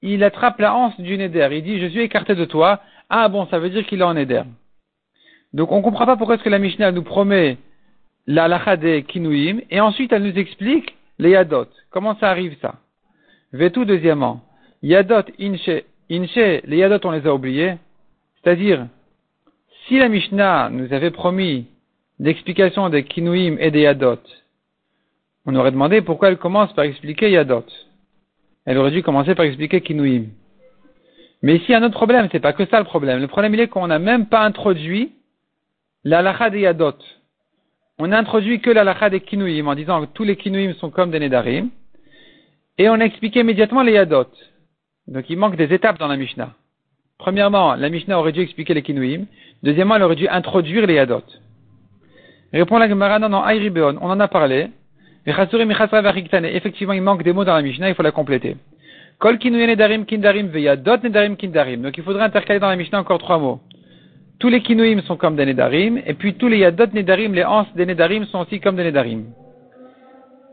il 0.00 0.22
attrape 0.22 0.60
la 0.60 0.76
hanse 0.76 0.98
du 1.00 1.18
neder. 1.18 1.48
Il 1.50 1.64
dit, 1.64 1.80
je 1.80 1.86
suis 1.86 2.02
écarté 2.02 2.36
de 2.36 2.44
toi. 2.44 2.80
Ah 3.10 3.28
bon, 3.28 3.46
ça 3.46 3.58
veut 3.58 3.68
dire 3.68 3.84
qu'il 3.84 4.00
est 4.00 4.04
en 4.04 4.14
neder. 4.14 4.42
Donc 5.52 5.72
on 5.72 5.78
ne 5.78 5.82
comprend 5.82 6.06
pas 6.06 6.16
pourquoi 6.16 6.36
est-ce 6.36 6.44
que 6.44 6.50
la 6.50 6.60
Mishnah 6.60 6.92
nous 6.92 7.02
promet 7.02 7.58
la 8.28 8.46
lacha 8.46 8.76
des 8.76 9.02
kinuim, 9.02 9.60
et 9.70 9.80
ensuite 9.80 10.12
elle 10.12 10.22
nous 10.22 10.38
explique 10.38 10.94
les 11.18 11.30
yadot. 11.30 11.66
Comment 11.90 12.14
ça 12.20 12.30
arrive 12.30 12.56
ça? 12.60 12.74
Vetou 13.52 13.86
deuxièmement. 13.86 14.42
Yadot 14.82 15.24
inche, 15.40 15.82
inche, 16.10 16.62
les 16.64 16.76
yadot 16.76 17.00
on 17.08 17.10
les 17.10 17.26
a 17.26 17.34
oubliés. 17.34 17.74
C'est-à-dire, 18.42 18.86
si 19.86 19.98
la 19.98 20.08
Mishnah 20.08 20.70
nous 20.70 20.92
avait 20.92 21.10
promis 21.10 21.66
d'explication 22.18 22.88
des 22.88 23.04
Kinuim 23.04 23.56
et 23.58 23.70
des 23.70 23.82
Yadot, 23.82 24.20
on 25.46 25.54
aurait 25.56 25.70
demandé 25.70 26.02
pourquoi 26.02 26.28
elle 26.28 26.36
commence 26.36 26.72
par 26.74 26.84
expliquer 26.84 27.30
Yadot. 27.30 27.64
Elle 28.64 28.78
aurait 28.78 28.90
dû 28.90 29.02
commencer 29.02 29.34
par 29.34 29.46
expliquer 29.46 29.80
Kinuim. 29.80 30.26
Mais 31.42 31.56
ici, 31.56 31.72
un 31.72 31.82
autre 31.82 31.94
problème, 31.94 32.28
c'est 32.30 32.40
pas 32.40 32.52
que 32.52 32.66
ça 32.66 32.78
le 32.78 32.84
problème. 32.84 33.20
Le 33.20 33.28
problème, 33.28 33.54
il 33.54 33.60
est 33.60 33.68
qu'on 33.68 33.86
n'a 33.86 33.98
même 33.98 34.26
pas 34.26 34.44
introduit 34.44 35.12
la 36.04 36.22
lacha 36.22 36.50
des 36.50 36.60
Yadot. 36.60 36.96
On 37.98 38.12
a 38.12 38.18
introduit 38.18 38.60
que 38.60 38.70
la 38.70 38.84
lacha 38.84 39.10
des 39.10 39.20
Kinuim 39.20 39.66
en 39.66 39.74
disant 39.74 40.04
que 40.04 40.12
tous 40.12 40.24
les 40.24 40.36
Kinuim 40.36 40.74
sont 40.74 40.90
comme 40.90 41.10
des 41.10 41.18
Nedarim. 41.18 41.70
Et 42.76 42.88
on 42.88 42.94
a 42.94 43.04
expliqué 43.04 43.40
immédiatement 43.40 43.82
les 43.82 43.92
Yadot. 43.92 44.28
Donc 45.06 45.28
il 45.30 45.38
manque 45.38 45.56
des 45.56 45.72
étapes 45.72 45.98
dans 45.98 46.06
la 46.06 46.16
Mishnah. 46.16 46.54
Premièrement, 47.18 47.74
la 47.74 47.88
Mishnah 47.88 48.18
aurait 48.18 48.32
dû 48.32 48.40
expliquer 48.40 48.74
les 48.74 48.82
Kinuim. 48.82 49.26
Deuxièmement, 49.62 49.96
elle 49.96 50.04
aurait 50.04 50.16
dû 50.16 50.28
introduire 50.28 50.86
les 50.86 50.94
Yadot. 50.94 51.24
Répond 52.52 52.78
la 52.78 52.88
Gemara, 52.88 53.18
non, 53.18 53.28
non, 53.28 53.42
on 54.00 54.10
en 54.10 54.20
a 54.20 54.28
parlé. 54.28 54.68
Effectivement, 55.26 56.94
il 56.94 57.02
manque 57.02 57.22
des 57.22 57.32
mots 57.32 57.44
dans 57.44 57.54
la 57.54 57.62
Mishnah, 57.62 57.88
il 57.88 57.94
faut 57.94 58.02
la 58.02 58.12
compléter. 58.12 58.56
Kol 59.18 59.36
nedarim 59.50 60.04
kindarim 60.04 60.46
veyadot 60.46 60.98
nedarim 61.02 61.36
kindarim. 61.36 61.82
Donc 61.82 61.98
il 61.98 62.04
faudrait 62.04 62.22
intercaler 62.22 62.60
dans 62.60 62.68
la 62.68 62.76
Mishnah 62.76 63.00
encore 63.00 63.18
trois 63.18 63.38
mots. 63.38 63.58
Tous 64.38 64.48
les 64.48 64.62
kinuim 64.62 65.00
sont 65.02 65.16
comme 65.16 65.34
des 65.34 65.44
nedarim, 65.44 66.00
et 66.06 66.14
puis 66.14 66.34
tous 66.34 66.46
les 66.46 66.58
yadot 66.58 66.86
nedarim, 66.94 67.34
les 67.34 67.44
anses 67.44 67.74
des 67.74 67.84
nedarim 67.84 68.26
sont 68.26 68.38
aussi 68.38 68.60
comme 68.60 68.76
des 68.76 68.84
nedarim. 68.84 69.24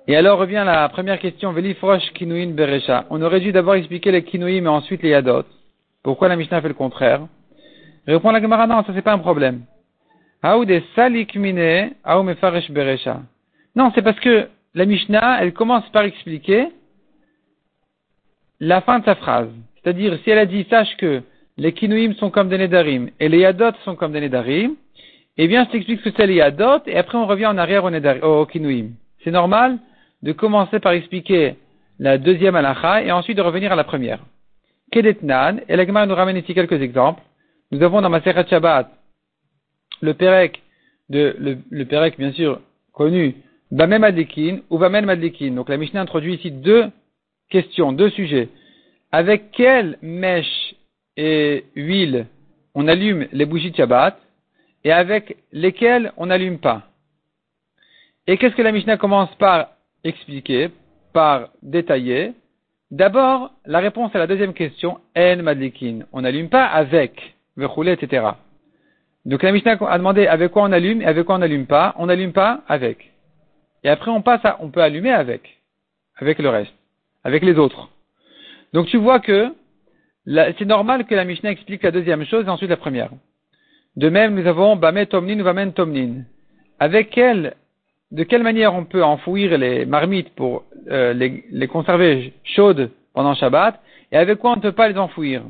Et 0.08 0.16
alors 0.16 0.40
revient 0.40 0.64
la 0.66 0.90
première 0.90 1.20
question, 1.20 1.52
Velifrosh 1.52 2.12
kinuin 2.14 2.54
beresha. 2.54 3.06
On 3.12 3.22
aurait 3.22 3.40
dû 3.40 3.52
d'abord 3.52 3.76
expliquer 3.76 4.12
les 4.12 4.24
kinuim 4.24 4.66
et 4.66 4.68
ensuite 4.68 5.04
les 5.04 5.10
yadot. 5.10 5.44
Pourquoi 6.06 6.28
la 6.28 6.36
Mishnah 6.36 6.62
fait 6.62 6.68
le 6.68 6.76
contraire 6.76 7.22
Répond 8.06 8.30
la 8.30 8.40
Gemara, 8.40 8.68
non, 8.68 8.84
ça 8.84 8.94
c'est 8.94 9.02
pas 9.02 9.14
un 9.14 9.18
problème. 9.18 9.62
Non, 13.76 13.92
c'est 13.96 14.04
parce 14.04 14.20
que 14.20 14.48
la 14.76 14.86
Mishnah, 14.86 15.42
elle 15.42 15.52
commence 15.52 15.90
par 15.90 16.04
expliquer 16.04 16.68
la 18.60 18.82
fin 18.82 19.00
de 19.00 19.06
sa 19.06 19.16
phrase. 19.16 19.50
C'est-à-dire, 19.82 20.20
si 20.24 20.30
elle 20.30 20.38
a 20.38 20.46
dit, 20.46 20.68
sache 20.70 20.96
que 20.98 21.24
les 21.58 21.74
kinuim 21.74 22.14
sont 22.14 22.30
comme 22.30 22.50
des 22.50 22.60
nedarim 22.60 23.10
et 23.20 23.28
les 23.28 23.40
yadot 23.40 23.72
sont 23.84 23.96
comme 23.96 24.12
des 24.12 24.22
nedarim, 24.22 24.76
eh 25.38 25.48
bien, 25.48 25.66
je 25.66 25.72
t'explique 25.72 26.02
ce 26.02 26.10
que 26.10 26.16
c'est 26.16 26.28
les 26.28 26.36
yadot 26.36 26.82
et 26.86 27.00
après 27.00 27.18
on 27.18 27.26
revient 27.26 27.48
en 27.48 27.58
arrière 27.58 27.84
au, 27.84 27.90
nedarim, 27.90 28.22
au 28.22 28.46
kinuim. 28.46 28.90
C'est 29.24 29.32
normal 29.32 29.80
de 30.22 30.34
commencer 30.34 30.80
par 30.80 30.92
expliquer 30.92 31.56
la 31.98 32.20
deuxième 32.20 32.56
halacha 32.56 33.02
et 33.02 33.12
ensuite 33.12 33.38
de 33.38 33.42
revenir 33.42 33.72
à 33.72 33.76
la 33.76 33.84
première. 33.84 34.20
Kedetnan, 34.96 35.60
et 35.68 35.76
l'Agma 35.76 36.06
nous 36.06 36.16
ramène 36.16 36.38
ici 36.38 36.54
quelques 36.54 36.82
exemples. 36.82 37.22
Nous 37.70 37.84
avons 37.84 38.02
dans 38.02 38.10
Maseret 38.10 38.48
Shabbat 38.48 38.90
le 40.02 40.14
Perek, 40.14 40.62
de, 41.10 41.36
bien 42.18 42.32
sûr 42.32 42.62
connu, 42.94 43.36
Bamem 43.72 44.02
Madlikin 44.02 44.60
ou 44.70 44.78
Bamem 44.78 45.04
Madlikin. 45.04 45.52
Donc 45.52 45.68
la 45.68 45.76
Mishnah 45.76 46.00
introduit 46.00 46.36
ici 46.36 46.50
deux 46.50 46.86
questions, 47.50 47.92
deux 47.92 48.10
sujets. 48.12 48.48
Avec 49.12 49.52
quelle 49.52 49.98
mèche 50.02 50.76
et 51.18 51.66
huile 51.76 52.28
on 52.74 52.88
allume 52.88 53.28
les 53.34 53.46
bougies 53.46 53.72
de 53.72 53.76
Shabbat 53.76 54.18
et 54.86 54.94
avec 54.94 55.36
lesquelles 55.52 56.14
on 56.16 56.28
n'allume 56.28 56.60
pas? 56.60 56.84
Et 58.28 58.38
qu'est-ce 58.38 58.56
que 58.56 58.62
la 58.62 58.72
Mishnah 58.72 58.96
commence 58.96 59.34
par 59.36 59.72
expliquer, 60.06 60.70
par 61.12 61.50
détailler? 61.62 62.32
D'abord, 62.92 63.52
la 63.66 63.80
réponse 63.80 64.16
à 64.16 64.20
la 64.20 64.28
deuxième 64.28 64.54
question, 64.54 65.00
En 65.18 65.38
Madlikin. 65.38 66.06
On 66.14 66.22
n'allume 66.22 66.50
pas 66.50 66.66
avec, 66.66 67.36
Vechoulé, 67.58 67.94
etc. 67.94 68.28
Donc 69.26 69.42
la 69.42 69.52
Mishnah 69.52 69.78
a 69.82 69.98
demandé 69.98 70.28
avec 70.28 70.52
quoi 70.52 70.64
on 70.64 70.72
allume 70.72 71.02
et 71.02 71.06
avec 71.06 71.26
quoi 71.26 71.36
on 71.36 71.40
n'allume 71.40 71.66
pas. 71.66 71.96
On 71.98 72.06
n'allume 72.06 72.32
pas 72.32 72.62
avec. 72.68 73.12
Et 73.84 73.90
après 73.90 74.12
on 74.12 74.22
passe 74.22 74.44
à, 74.46 74.58
on 74.62 74.70
peut 74.70 74.82
allumer 74.82 75.12
avec, 75.12 75.60
avec 76.18 76.40
le 76.40 76.50
reste, 76.50 76.74
avec 77.24 77.44
les 77.44 77.58
autres. 77.58 77.90
Donc 78.74 78.88
tu 78.88 78.98
vois 78.98 79.20
que 79.20 79.52
c'est 80.26 80.66
normal 80.66 81.06
que 81.06 81.16
la 81.16 81.24
Mishnah 81.24 81.52
explique 81.52 81.84
la 81.84 81.92
deuxième 81.92 82.26
chose 82.26 82.46
et 82.46 82.50
ensuite 82.50 82.70
la 82.70 82.78
première. 82.78 83.12
De 83.96 84.10
même, 84.10 84.36
nous 84.36 84.48
avons 84.48 84.76
Bamet 84.76 85.14
ou 85.14 85.22
Bamen 85.22 85.72
Tomnin. 85.72 86.24
Avec 86.80 87.12
quelle, 87.12 87.56
de 88.12 88.24
quelle 88.24 88.44
manière 88.44 88.74
on 88.74 88.86
peut 88.86 89.04
enfouir 89.04 89.58
les 89.58 89.86
marmites 89.86 90.34
pour 90.36 90.64
euh, 90.90 91.14
les, 91.14 91.68
conserver 91.68 92.34
chaudes 92.44 92.92
pendant 93.14 93.34
Shabbat 93.36 93.80
et 94.12 94.18
avec 94.18 94.40
quoi 94.40 94.52
on 94.52 94.56
ne 94.58 94.62
peut 94.62 94.72
pas 94.72 94.88
les 94.88 94.98
enfouir? 94.98 95.44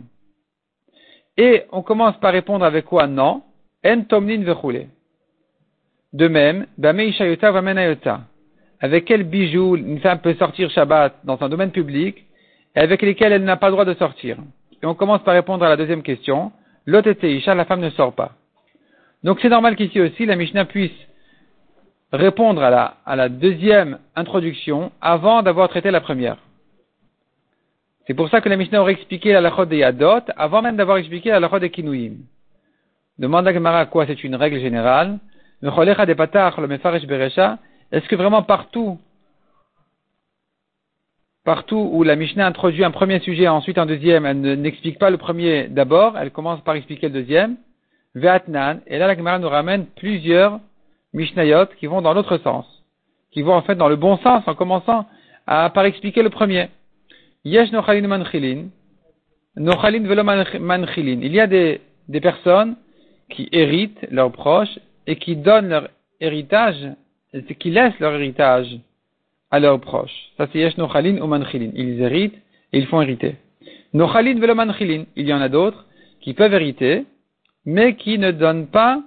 Et 1.38 1.64
on 1.72 1.82
commence 1.82 2.18
par 2.18 2.32
répondre 2.32 2.64
avec 2.64 2.86
quoi? 2.86 3.08
Non. 3.08 3.44
En 3.86 4.02
Tomnin 4.04 4.44
Vechoule. 4.44 4.88
De 6.14 6.28
même. 6.28 6.66
Avec 8.80 9.06
quel 9.06 9.24
bijou 9.24 9.76
une 9.76 10.00
femme 10.00 10.20
peut 10.20 10.36
sortir 10.36 10.70
Shabbat 10.72 11.14
dans 11.26 11.42
un 11.42 11.50
domaine 11.50 11.72
public 11.72 12.26
et 12.76 12.80
avec 12.80 13.02
lesquels 13.02 13.34
elle 13.34 13.44
n'a 13.44 13.58
pas 13.58 13.68
le 13.68 13.74
droit 13.74 13.86
de 13.86 13.94
sortir? 13.96 14.38
Et 14.82 14.86
on 14.86 14.96
commence 14.96 15.24
par 15.24 15.34
répondre 15.34 15.66
à 15.66 15.70
la 15.70 15.78
deuxième 15.78 16.04
question. 16.04 16.52
L'autre 16.86 17.12
Isha, 17.26 17.54
la 17.54 17.66
femme 17.66 17.82
ne 17.82 17.90
sort 17.90 18.14
pas. 18.14 18.32
Donc 19.24 19.40
c'est 19.42 19.50
normal 19.50 19.76
qu'ici 19.76 20.00
aussi 20.00 20.26
la 20.26 20.36
Mishnah 20.36 20.66
puisse 20.66 20.92
répondre 22.12 22.64
à 22.64 22.70
la, 22.70 22.98
à 23.06 23.30
deuxième 23.30 24.00
introduction 24.16 24.92
avant 25.02 25.44
d'avoir 25.44 25.70
traité 25.70 25.92
la 25.92 26.02
première. 26.02 26.38
C'est 28.08 28.14
pour 28.14 28.30
ça 28.30 28.42
que 28.42 28.50
la 28.50 28.58
Mishnah 28.58 28.82
aurait 28.82 28.94
expliqué 28.94 29.34
la 29.34 29.42
lachot 29.42 29.66
des 29.66 29.78
Yadot 29.78 30.22
avant 30.38 30.62
même 30.62 30.76
d'avoir 30.76 30.98
expliqué 30.98 31.30
la 31.30 31.40
lachot 31.40 31.60
des 31.60 31.72
Kinouim. 31.72 32.18
Demande 33.18 33.48
à 33.48 33.54
Gemara 33.54 33.86
quoi 33.88 34.06
c'est 34.06 34.24
une 34.24 34.36
règle 34.36 34.60
générale. 34.60 35.18
Est-ce 35.64 35.70
que 38.08 38.16
vraiment 38.16 38.44
partout 38.44 39.00
partout 41.44 41.90
où 41.94 42.04
la 42.04 42.16
Mishnah 42.16 42.48
introduit 42.48 42.84
un 42.84 42.92
premier 42.92 43.20
sujet, 43.20 43.48
ensuite 43.48 43.78
un 43.78 43.86
deuxième, 43.86 44.26
elle 44.26 44.42
n'explique 44.60 44.98
pas 44.98 45.12
le 45.12 45.18
premier 45.18 45.68
d'abord, 45.68 46.18
elle 46.18 46.32
commence 46.32 46.60
par 46.62 46.76
expliquer 46.76 47.08
le 47.08 47.14
deuxième. 47.14 47.58
Et 48.16 48.20
là 48.22 49.08
la 49.08 49.16
Gemara 49.16 49.40
nous 49.40 49.50
ramène 49.50 49.86
plusieurs 49.86 50.60
Mishnayot 51.16 51.68
qui 51.80 51.88
vont 51.88 52.02
dans 52.02 52.14
l'autre 52.14 52.38
sens, 52.40 52.66
qui 53.32 53.42
vont 53.42 53.54
en 53.54 53.62
fait 53.62 53.76
dans 53.76 53.88
le 53.88 53.96
bon 53.96 54.18
sens 54.18 54.44
en 54.48 54.54
commençant 54.54 55.06
à, 55.48 55.70
par 55.70 55.86
expliquer 55.86 56.22
le 56.22 56.30
premier. 56.30 56.68
Yesh 57.46 57.72
nochalin 57.72 58.08
manchilin, 58.08 58.66
nochalin 59.56 60.04
velo 60.04 60.24
manchilin. 60.24 61.20
Il 61.22 61.34
y 61.34 61.40
a 61.40 61.48
des, 61.48 61.82
personnes 62.22 62.76
qui 63.30 63.48
héritent 63.52 64.06
leurs 64.12 64.32
proches 64.32 64.78
et 65.08 65.16
qui 65.16 65.36
donnent 65.38 65.70
leur 65.70 65.90
héritage, 66.20 66.84
qui 67.60 67.70
laissent 67.72 68.00
leur 68.00 68.14
héritage 68.14 68.78
à 69.52 69.60
leurs 69.60 69.80
proches. 69.80 70.32
Ça 70.38 70.48
c'est 70.52 70.60
yesh 70.60 70.78
nochalin 70.78 71.22
ou 71.22 71.28
manchilin. 71.28 71.72
Ils 71.76 72.02
héritent 72.02 72.40
et 72.74 72.80
ils 72.80 72.88
font 72.88 73.02
hériter. 73.02 73.36
Nochalin 73.94 74.38
velo 74.38 74.54
manchilin. 74.54 75.06
Il 75.16 75.28
y 75.28 75.34
en 75.34 75.40
a 75.40 75.48
d'autres 75.48 75.86
qui 76.20 76.34
peuvent 76.34 76.54
hériter, 76.54 77.06
mais 77.66 77.96
qui 77.96 78.18
ne 78.18 78.32
donnent 78.32 78.68
pas 78.68 79.02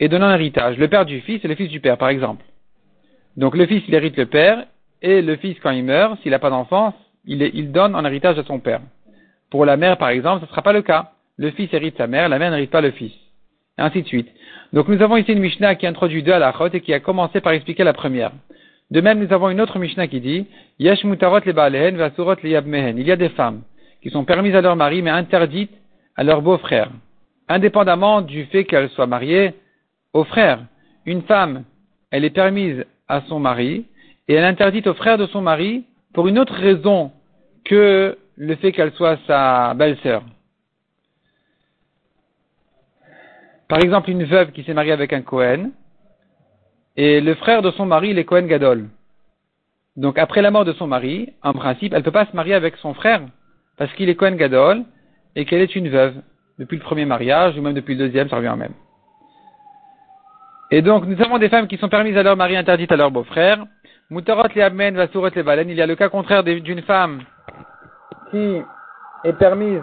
et 0.00 0.08
donner 0.08 0.24
un 0.24 0.34
héritage. 0.34 0.78
Le 0.78 0.88
père 0.88 1.04
du 1.04 1.20
fils 1.20 1.44
et 1.44 1.48
le 1.48 1.54
fils 1.54 1.68
du 1.68 1.80
père, 1.80 1.98
par 1.98 2.08
exemple. 2.08 2.44
Donc 3.36 3.56
le 3.56 3.66
fils, 3.66 3.82
il 3.88 3.94
hérite 3.94 4.16
le 4.16 4.26
père, 4.26 4.66
et 5.02 5.22
le 5.22 5.36
fils, 5.36 5.56
quand 5.60 5.70
il 5.70 5.84
meurt, 5.84 6.20
s'il 6.22 6.30
n'a 6.30 6.38
pas 6.38 6.50
d'enfance, 6.50 6.94
il, 7.24 7.72
donne 7.72 7.94
en 7.94 8.04
héritage 8.04 8.38
à 8.38 8.44
son 8.44 8.58
père. 8.58 8.80
Pour 9.50 9.64
la 9.64 9.76
mère, 9.76 9.98
par 9.98 10.08
exemple, 10.08 10.40
ce 10.40 10.46
ne 10.46 10.50
sera 10.50 10.62
pas 10.62 10.72
le 10.72 10.82
cas 10.82 11.12
le 11.38 11.52
fils 11.52 11.72
hérite 11.72 11.96
sa 11.96 12.06
mère, 12.06 12.28
la 12.28 12.38
mère 12.38 12.50
n'hérite 12.50 12.70
pas 12.70 12.80
le 12.80 12.90
fils. 12.90 13.12
Et 13.78 13.82
ainsi 13.82 14.02
de 14.02 14.08
suite. 14.08 14.28
Donc 14.72 14.88
nous 14.88 15.00
avons 15.00 15.16
ici 15.16 15.32
une 15.32 15.38
Mishnah 15.38 15.76
qui 15.76 15.86
introduit 15.86 16.22
deux 16.22 16.32
halachot 16.32 16.68
et 16.72 16.80
qui 16.80 16.92
a 16.92 17.00
commencé 17.00 17.40
par 17.40 17.52
expliquer 17.52 17.84
la 17.84 17.92
première. 17.92 18.32
De 18.90 19.00
même, 19.00 19.18
nous 19.18 19.32
avons 19.32 19.50
une 19.50 19.60
autre 19.60 19.78
Mishnah 19.78 20.08
qui 20.08 20.20
dit 20.20 20.46
Yesh 20.78 21.04
mutarot 21.04 21.40
le 21.44 21.52
baalehen 21.52 21.96
vasurot 21.96 22.36
le 22.42 22.50
yabmehen. 22.50 22.96
Il 22.98 23.06
y 23.06 23.12
a 23.12 23.16
des 23.16 23.28
femmes 23.30 23.62
qui 24.02 24.10
sont 24.10 24.24
permises 24.24 24.54
à 24.54 24.60
leur 24.60 24.76
mari 24.76 25.02
mais 25.02 25.10
interdites 25.10 25.76
à 26.16 26.24
leur 26.24 26.40
beau-frère. 26.40 26.90
Indépendamment 27.48 28.22
du 28.22 28.44
fait 28.46 28.64
qu'elles 28.64 28.90
soient 28.90 29.06
mariées 29.06 29.54
au 30.12 30.24
frère. 30.24 30.60
Une 31.04 31.22
femme, 31.22 31.64
elle 32.10 32.24
est 32.24 32.30
permise 32.30 32.84
à 33.08 33.22
son 33.28 33.40
mari 33.40 33.84
et 34.26 34.34
elle 34.34 34.44
est 34.44 34.48
interdite 34.48 34.86
au 34.86 34.94
frère 34.94 35.18
de 35.18 35.26
son 35.26 35.42
mari 35.42 35.84
pour 36.14 36.26
une 36.26 36.38
autre 36.38 36.54
raison 36.54 37.12
que 37.64 38.16
le 38.36 38.56
fait 38.56 38.72
qu'elle 38.72 38.92
soit 38.92 39.18
sa 39.26 39.74
belle-sœur. 39.74 40.22
Par 43.68 43.80
exemple, 43.80 44.10
une 44.10 44.24
veuve 44.24 44.52
qui 44.52 44.64
s'est 44.64 44.72
mariée 44.72 44.92
avec 44.92 45.12
un 45.12 45.20
Cohen, 45.20 45.70
et 46.98 47.20
le 47.20 47.34
frère 47.36 47.62
de 47.62 47.70
son 47.70 47.86
mari, 47.86 48.08
il 48.10 48.18
est 48.18 48.24
Cohen 48.24 48.46
Gadol. 48.46 48.88
Donc, 49.96 50.18
après 50.18 50.42
la 50.42 50.50
mort 50.50 50.64
de 50.64 50.72
son 50.72 50.88
mari, 50.88 51.32
en 51.44 51.52
principe, 51.52 51.92
elle 51.92 52.00
ne 52.00 52.04
peut 52.04 52.10
pas 52.10 52.26
se 52.26 52.34
marier 52.34 52.54
avec 52.54 52.76
son 52.78 52.92
frère, 52.92 53.22
parce 53.76 53.92
qu'il 53.92 54.08
est 54.08 54.16
Cohen 54.16 54.34
Gadol, 54.34 54.82
et 55.36 55.44
qu'elle 55.44 55.60
est 55.60 55.76
une 55.76 55.88
veuve, 55.90 56.16
depuis 56.58 56.76
le 56.76 56.82
premier 56.82 57.04
mariage, 57.04 57.56
ou 57.56 57.62
même 57.62 57.74
depuis 57.74 57.94
le 57.94 58.06
deuxième, 58.06 58.28
ça 58.28 58.34
revient 58.34 58.56
même. 58.58 58.72
Et 60.72 60.82
donc, 60.82 61.06
nous 61.06 61.22
avons 61.22 61.38
des 61.38 61.48
femmes 61.48 61.68
qui 61.68 61.76
sont 61.76 61.88
permises 61.88 62.16
à 62.16 62.24
leur 62.24 62.36
mari, 62.36 62.56
interdites 62.56 62.90
à 62.90 62.96
leur 62.96 63.12
beau-frère. 63.12 63.64
Mutarot 64.10 64.48
le 64.52 64.62
Amen, 64.62 64.96
Vasurot 64.96 65.30
le 65.36 65.42
Balen. 65.44 65.70
Il 65.70 65.76
y 65.76 65.82
a 65.82 65.86
le 65.86 65.94
cas 65.94 66.08
contraire 66.08 66.42
d'une 66.42 66.82
femme 66.82 67.22
qui 68.32 68.60
est 69.22 69.32
permise 69.34 69.82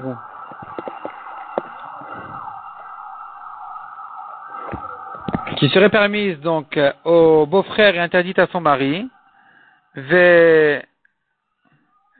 qui 5.57 5.69
serait 5.69 5.89
permise 5.89 6.39
donc 6.39 6.77
euh, 6.77 6.91
au 7.03 7.45
beau-frère 7.45 7.95
et 7.95 7.99
interdite 7.99 8.39
à 8.39 8.47
son 8.47 8.61
mari, 8.61 9.07
ve, 9.95 10.81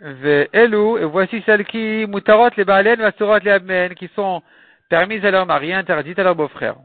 ve 0.02 0.48
et 0.54 1.06
voici 1.06 1.42
celles 1.46 1.66
qui 1.66 2.06
mutarot 2.08 2.50
les 2.58 2.66
balen, 2.66 3.00
vasurot 3.00 3.40
les 3.40 3.52
abmen, 3.52 3.94
qui 3.96 4.10
sont 4.16 4.42
permises 4.90 5.26
à 5.26 5.32
leur 5.32 5.46
mari, 5.46 5.74
interdites 5.74 6.20
à 6.20 6.24
leur 6.24 6.36
beau-frère. 6.36 6.76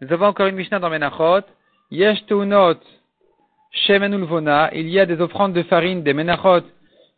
Nous 0.00 0.12
avons 0.12 0.26
encore 0.26 0.46
une 0.46 0.56
Mishnah 0.56 0.78
dans 0.78 0.90
Menachot, 0.90 1.44
yesh 1.90 2.24
teunot, 2.26 2.78
shemen 3.72 4.14
ulvona, 4.14 4.70
il 4.72 4.88
y 4.88 4.98
a 4.98 5.06
des 5.06 5.20
offrandes 5.20 5.52
de 5.52 5.62
farine, 5.64 6.02
des 6.02 6.14
Menachot, 6.14 6.64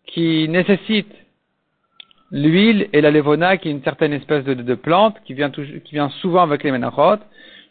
qui 0.06 0.48
nécessitent 0.48 1.14
l'huile 2.32 2.88
et 2.92 3.00
la 3.00 3.10
levona, 3.10 3.58
qui 3.58 3.68
est 3.68 3.72
une 3.72 3.84
certaine 3.84 4.12
espèce 4.14 4.42
de, 4.44 4.54
de, 4.54 4.74
plante, 4.74 5.16
qui 5.24 5.34
vient, 5.34 5.50
qui 5.50 5.92
vient 5.92 6.08
souvent 6.20 6.42
avec 6.42 6.64
les 6.64 6.72
Menachot, 6.72 7.18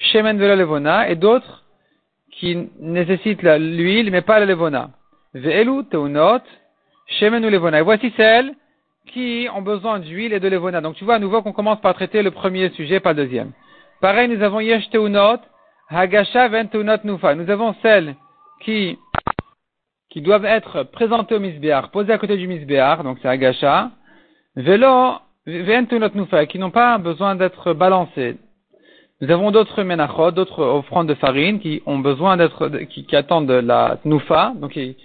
shemen 0.02 0.38
velo 0.38 0.56
levona, 0.56 1.10
et 1.10 1.16
d'autres 1.16 1.64
qui 2.32 2.70
nécessitent 2.80 3.44
l'huile, 3.44 4.12
mais 4.12 4.22
pas 4.22 4.40
la 4.40 4.46
levona. 4.46 4.90
Ve'elu 5.34 5.86
teunot, 5.86 6.44
shemen 7.20 7.46
ou 7.46 7.50
levona. 7.50 7.80
Et 7.80 7.84
voici 7.84 8.12
celles 8.18 8.54
qui 9.08 9.48
ont 9.54 9.62
besoin 9.62 10.00
d'huile 10.00 10.34
et 10.34 10.40
de 10.40 10.48
levona. 10.48 10.82
Donc 10.82 10.96
tu 10.96 11.04
vois 11.04 11.16
à 11.16 11.20
nouveau 11.20 11.42
qu'on 11.42 11.54
commence 11.54 11.82
par 11.82 11.94
traiter 11.94 12.22
le 12.22 12.32
premier 12.32 12.70
sujet, 12.72 13.00
pas 13.00 13.14
le 13.14 13.24
deuxième. 13.24 13.52
Pareil, 14.02 14.28
nous 14.28 14.42
avons 14.42 14.60
yesh 14.60 14.90
teunot, 14.90 15.40
hagasha 15.90 16.48
ven 16.48 16.70
teunot 16.70 17.04
nufa. 17.04 17.36
Nous 17.36 17.50
avons 17.50 17.76
celles 17.82 18.16
qui 18.62 18.98
qui 20.10 20.22
doivent 20.22 20.46
être 20.46 20.84
présentées 20.84 21.36
au 21.36 21.40
misbéar, 21.40 21.90
posées 21.90 22.12
à 22.12 22.18
côté 22.18 22.36
du 22.36 22.46
misbéar, 22.46 23.02
donc 23.04 23.18
c'est 23.22 23.30
hagasha, 23.30 23.92
velo 24.56 25.14
ven 25.46 25.88
teunot 25.88 26.10
nufa, 26.16 26.46
qui 26.48 26.60
n'ont 26.60 26.72
pas 26.72 26.98
besoin 26.98 27.36
d'être 27.36 27.74
balancées. 27.74 28.38
Nous 29.21 29.29
avons 29.29 29.51
d'autres 29.51 29.84
menachot, 29.84 30.31
d'autres 30.31 30.63
offrandes 30.63 31.07
de 31.07 31.13
farine 31.13 31.60
qui 31.60 31.84
ont 31.86 31.99
besoin 31.99 32.38
d'être, 32.38 32.69
qui, 32.89 33.05
qui, 33.05 33.15
attendent 33.15 33.51
la 33.51 33.97
tnufa, 34.03 34.53
donc 34.55 34.71
qui, 34.71 34.97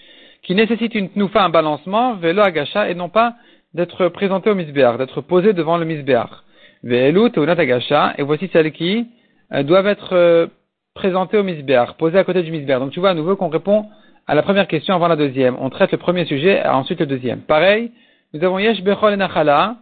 qui 0.43 0.55
nécessitent 0.55 0.95
une 0.95 1.11
tnufa, 1.11 1.45
un 1.45 1.51
balancement, 1.51 2.15
velo 2.15 2.41
agacha, 2.41 2.89
et 2.89 2.95
non 2.95 3.11
pas 3.11 3.35
d'être 3.75 4.09
présenté 4.09 4.49
au 4.49 4.55
misbéar, 4.55 4.97
d'être 4.97 5.21
posé 5.21 5.53
devant 5.53 5.77
le 5.77 5.85
misbéar. 5.85 6.45
Velo 6.83 7.29
teunat 7.29 7.61
agacha, 7.61 8.15
et 8.17 8.23
voici 8.23 8.49
celles 8.55 8.73
qui 8.73 9.07
euh, 9.53 9.63
doivent 9.63 9.87
être 9.87 10.15
euh, 10.15 10.47
présentées 10.95 11.37
au 11.37 11.43
misbéar, 11.43 11.97
posées 11.97 12.19
à 12.19 12.25
côté 12.25 12.43
du 12.43 12.51
misbéar. 12.51 12.81
Donc 12.81 12.93
tu 12.93 13.01
vois 13.01 13.11
à 13.11 13.15
nouveau 13.15 13.37
qu'on 13.37 13.49
répond 13.49 13.85
à 14.27 14.35
la 14.35 14.43
première 14.43 14.67
question 14.67 14.95
avant 14.95 15.09
la 15.09 15.17
deuxième. 15.17 15.57
On 15.61 15.69
traite 15.69 15.93
le 15.93 15.99
premier 15.99 16.25
sujet, 16.25 16.63
et 16.65 16.69
ensuite 16.69 17.01
le 17.01 17.07
deuxième. 17.07 17.41
Pareil, 17.41 17.93
nous 18.33 18.43
avons 18.43 18.59
yesh 18.59 18.83
bechol 18.83 19.13
et 19.13 19.17
nachala, 19.19 19.77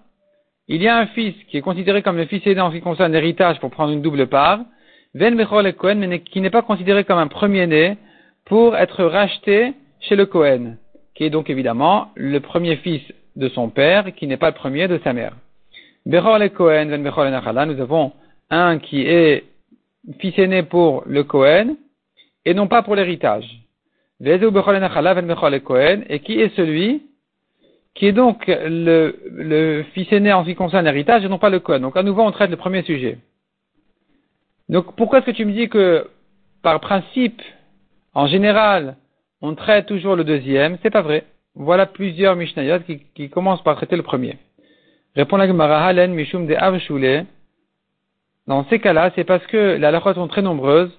il 0.68 0.82
y 0.82 0.88
a 0.88 0.96
un 0.96 1.06
fils 1.08 1.34
qui 1.48 1.58
est 1.58 1.62
considéré 1.62 2.02
comme 2.02 2.16
le 2.16 2.26
fils 2.26 2.46
aidé 2.46 2.60
en 2.60 2.70
ce 2.70 2.76
qui 2.76 2.80
concerne 2.80 3.12
l'héritage 3.12 3.60
pour 3.60 3.70
prendre 3.70 3.92
une 3.92 4.02
double 4.02 4.26
part, 4.28 4.60
Ven 5.14 5.36
Bechor 5.36 5.66
et 5.66 5.74
Cohen, 5.74 5.96
mais 5.96 6.20
qui 6.20 6.40
n'est 6.40 6.50
pas 6.50 6.62
considéré 6.62 7.04
comme 7.04 7.18
un 7.18 7.28
premier-né 7.28 7.96
pour 8.46 8.76
être 8.76 9.04
racheté 9.04 9.74
chez 10.00 10.16
le 10.16 10.26
Cohen, 10.26 10.76
qui 11.14 11.24
est 11.24 11.30
donc 11.30 11.50
évidemment 11.50 12.08
le 12.16 12.40
premier 12.40 12.76
fils 12.76 13.02
de 13.36 13.48
son 13.48 13.68
père, 13.68 14.14
qui 14.14 14.26
n'est 14.26 14.36
pas 14.36 14.48
le 14.48 14.54
premier 14.54 14.88
de 14.88 14.98
sa 15.04 15.12
mère. 15.12 15.34
Bechor 16.06 16.38
le 16.38 16.48
Cohen, 16.48 16.86
Ven 16.86 17.02
Nachala, 17.02 17.66
nous 17.66 17.80
avons 17.80 18.12
un 18.50 18.78
qui 18.78 19.02
est 19.02 19.44
fils 20.18 20.38
aîné 20.38 20.62
pour 20.62 21.02
le 21.06 21.24
Cohen, 21.24 21.76
et 22.44 22.54
non 22.54 22.68
pas 22.68 22.82
pour 22.82 22.94
l'héritage. 22.94 23.44
Nachala, 24.20 25.14
et 26.08 26.18
qui 26.20 26.40
est 26.40 26.56
celui 26.56 27.02
qui 27.94 28.06
est 28.06 28.12
donc 28.12 28.46
le, 28.48 29.16
le 29.30 29.84
fils 29.94 30.10
aîné 30.12 30.32
en 30.32 30.42
ce 30.42 30.50
qui 30.50 30.54
concerne 30.54 30.84
l'héritage 30.84 31.24
et 31.24 31.28
non 31.28 31.38
pas 31.38 31.50
le 31.50 31.60
Cohen. 31.60 31.80
Donc 31.80 31.96
à 31.96 32.02
nouveau, 32.02 32.22
on 32.22 32.32
traite 32.32 32.50
le 32.50 32.56
premier 32.56 32.82
sujet. 32.82 33.18
Donc 34.68 34.96
pourquoi 34.96 35.18
est-ce 35.18 35.26
que 35.26 35.30
tu 35.30 35.44
me 35.44 35.52
dis 35.52 35.68
que 35.68 36.08
par 36.62 36.80
principe, 36.80 37.40
en 38.14 38.26
général, 38.26 38.96
on 39.42 39.54
traite 39.54 39.86
toujours 39.86 40.16
le 40.16 40.24
deuxième? 40.24 40.78
C'est 40.82 40.90
pas 40.90 41.02
vrai. 41.02 41.24
Voilà 41.54 41.86
plusieurs 41.86 42.34
Mishnayot 42.34 42.80
qui, 42.80 43.00
qui, 43.14 43.30
commencent 43.30 43.62
par 43.62 43.76
traiter 43.76 43.96
le 43.96 44.02
premier. 44.02 44.38
Répond 45.14 45.36
la 45.36 45.46
Gemara 45.46 45.86
Halen 45.86 46.12
Mishum 46.12 46.46
de 46.46 46.54
Avshule. 46.54 47.26
Dans 48.48 48.64
ces 48.68 48.80
cas-là, 48.80 49.12
c'est 49.14 49.24
parce 49.24 49.46
que 49.46 49.76
les 49.76 49.84
halakhot 49.84 50.14
sont 50.14 50.28
très 50.28 50.42
nombreuses 50.42 50.90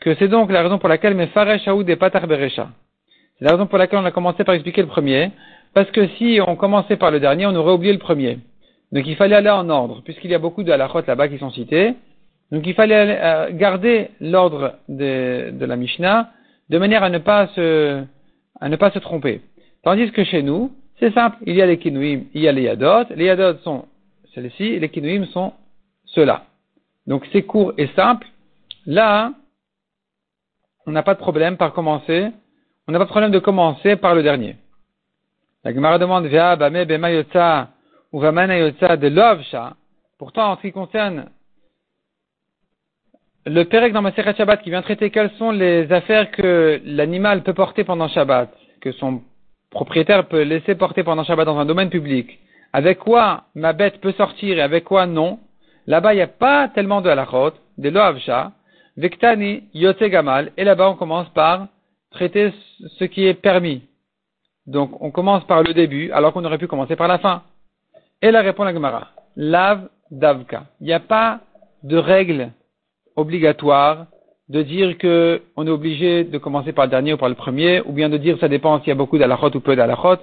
que 0.00 0.14
c'est 0.16 0.28
donc 0.28 0.50
la 0.50 0.62
raison 0.62 0.78
pour 0.78 0.88
laquelle 0.88 1.14
Mefaresh 1.14 1.68
Aoud 1.68 1.88
et 1.88 1.96
Patar 1.96 2.26
Beresha. 2.26 2.68
C'est 3.38 3.44
la 3.44 3.52
raison 3.52 3.66
pour 3.66 3.78
laquelle 3.78 4.00
on 4.00 4.04
a 4.04 4.10
commencé 4.10 4.44
par 4.44 4.54
expliquer 4.54 4.82
le 4.82 4.88
premier. 4.88 5.30
Parce 5.74 5.90
que 5.90 6.06
si 6.16 6.38
on 6.46 6.56
commençait 6.56 6.96
par 6.96 7.10
le 7.10 7.20
dernier, 7.20 7.46
on 7.46 7.54
aurait 7.54 7.72
oublié 7.72 7.92
le 7.92 7.98
premier. 7.98 8.38
Donc 8.92 9.06
il 9.06 9.16
fallait 9.16 9.34
aller 9.34 9.50
en 9.50 9.68
ordre, 9.68 10.02
puisqu'il 10.04 10.30
y 10.30 10.34
a 10.34 10.38
beaucoup 10.38 10.62
de 10.62 10.70
halachot 10.70 11.02
là-bas 11.06 11.28
qui 11.28 11.38
sont 11.38 11.50
cités. 11.50 11.94
Donc 12.52 12.64
il 12.66 12.74
fallait 12.74 13.18
euh, 13.20 13.50
garder 13.52 14.10
l'ordre 14.20 14.74
de, 14.88 15.50
de, 15.50 15.66
la 15.66 15.74
Mishnah 15.74 16.30
de 16.70 16.78
manière 16.78 17.02
à 17.02 17.10
ne 17.10 17.18
pas 17.18 17.48
se, 17.48 18.04
à 18.60 18.68
ne 18.68 18.76
pas 18.76 18.92
se 18.92 19.00
tromper. 19.00 19.40
Tandis 19.82 20.12
que 20.12 20.22
chez 20.22 20.42
nous, 20.42 20.72
c'est 21.00 21.12
simple. 21.12 21.38
Il 21.44 21.56
y 21.56 21.62
a 21.62 21.66
les 21.66 21.78
kinouim, 21.78 22.22
il 22.34 22.42
y 22.42 22.48
a 22.48 22.52
les 22.52 22.62
yadot. 22.62 23.12
Les 23.16 23.24
yadot 23.24 23.58
sont 23.64 23.86
celles-ci, 24.32 24.78
les 24.78 24.88
kinouim 24.88 25.26
sont 25.26 25.52
ceux-là. 26.06 26.44
Donc 27.08 27.26
c'est 27.32 27.42
court 27.42 27.72
et 27.78 27.88
simple. 27.96 28.28
Là, 28.86 29.32
on 30.86 30.92
n'a 30.92 31.02
pas 31.02 31.14
de 31.14 31.18
problème 31.18 31.56
par 31.56 31.72
commencer. 31.72 32.28
On 32.86 32.92
n'a 32.92 32.98
pas 32.98 33.06
de 33.06 33.10
problème 33.10 33.32
de 33.32 33.38
commencer 33.40 33.96
par 33.96 34.14
le 34.14 34.22
dernier. 34.22 34.56
La 35.64 35.72
Gemara 35.72 35.98
demande 35.98 36.26
Vea 36.26 36.56
Bame 36.56 36.84
Bema 36.84 37.10
Yotza 37.10 37.70
ou 38.12 38.20
Vamana 38.20 38.58
Yotza 38.58 38.98
de 38.98 39.08
Lovsha. 39.08 39.74
Pourtant, 40.18 40.52
en 40.52 40.56
ce 40.56 40.60
qui 40.60 40.72
concerne 40.72 41.30
le 43.46 43.64
Pérec 43.64 43.94
dans 43.94 44.02
Maseret 44.02 44.34
Shabbat 44.34 44.62
qui 44.62 44.68
vient 44.68 44.82
traiter 44.82 45.08
quelles 45.08 45.30
sont 45.38 45.52
les 45.52 45.90
affaires 45.90 46.30
que 46.32 46.82
l'animal 46.84 47.42
peut 47.42 47.54
porter 47.54 47.82
pendant 47.82 48.08
Shabbat, 48.08 48.50
que 48.82 48.92
son 48.92 49.22
propriétaire 49.70 50.28
peut 50.28 50.42
laisser 50.42 50.74
porter 50.74 51.02
pendant 51.02 51.24
Shabbat 51.24 51.46
dans 51.46 51.58
un 51.58 51.64
domaine 51.64 51.88
public, 51.88 52.38
avec 52.74 52.98
quoi 52.98 53.44
ma 53.54 53.72
bête 53.72 54.02
peut 54.02 54.12
sortir 54.12 54.58
et 54.58 54.62
avec 54.62 54.84
quoi 54.84 55.06
non, 55.06 55.38
là-bas 55.86 56.12
il 56.12 56.16
n'y 56.16 56.22
a 56.22 56.26
pas 56.26 56.68
tellement 56.68 57.00
de 57.00 57.08
halachot, 57.08 57.52
de 57.78 57.88
loavsha, 57.88 58.52
vektani 58.98 59.64
yotze 59.72 60.04
gamal, 60.10 60.52
et 60.58 60.64
là-bas 60.64 60.90
on 60.90 60.96
commence 60.96 61.28
par 61.30 61.68
traiter 62.10 62.52
ce 62.98 63.04
qui 63.04 63.26
est 63.26 63.34
permis. 63.34 63.82
Donc, 64.66 65.00
on 65.02 65.10
commence 65.10 65.44
par 65.44 65.62
le 65.62 65.74
début, 65.74 66.10
alors 66.12 66.32
qu'on 66.32 66.44
aurait 66.44 66.58
pu 66.58 66.66
commencer 66.66 66.96
par 66.96 67.08
la 67.08 67.18
fin. 67.18 67.42
Et 68.22 68.30
la 68.30 68.40
répond 68.40 68.64
la 68.64 68.72
Gemara. 68.72 69.08
Lav 69.36 69.88
davka. 70.10 70.64
Il 70.80 70.86
n'y 70.86 70.92
a 70.92 71.00
pas 71.00 71.40
de 71.82 71.96
règle 71.96 72.50
obligatoire 73.16 74.06
de 74.48 74.62
dire 74.62 74.98
que 74.98 75.42
on 75.56 75.66
est 75.66 75.70
obligé 75.70 76.24
de 76.24 76.38
commencer 76.38 76.72
par 76.72 76.86
le 76.86 76.90
dernier 76.90 77.14
ou 77.14 77.16
par 77.16 77.28
le 77.28 77.34
premier, 77.34 77.80
ou 77.82 77.92
bien 77.92 78.08
de 78.08 78.16
dire 78.16 78.38
ça 78.38 78.48
dépend 78.48 78.78
s'il 78.78 78.88
y 78.88 78.92
a 78.92 78.94
beaucoup 78.94 79.18
d'alachot 79.18 79.54
ou 79.54 79.60
peu 79.60 79.76
d'alachot. 79.76 80.20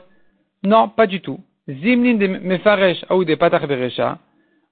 Non, 0.63 0.89
pas 0.89 1.07
du 1.07 1.21
tout. 1.21 1.39
Zimnin 1.67 2.15
de 2.15 2.27
mefaresh 2.27 3.03
ou 3.09 3.23
de 3.23 3.35
patach. 3.35 3.63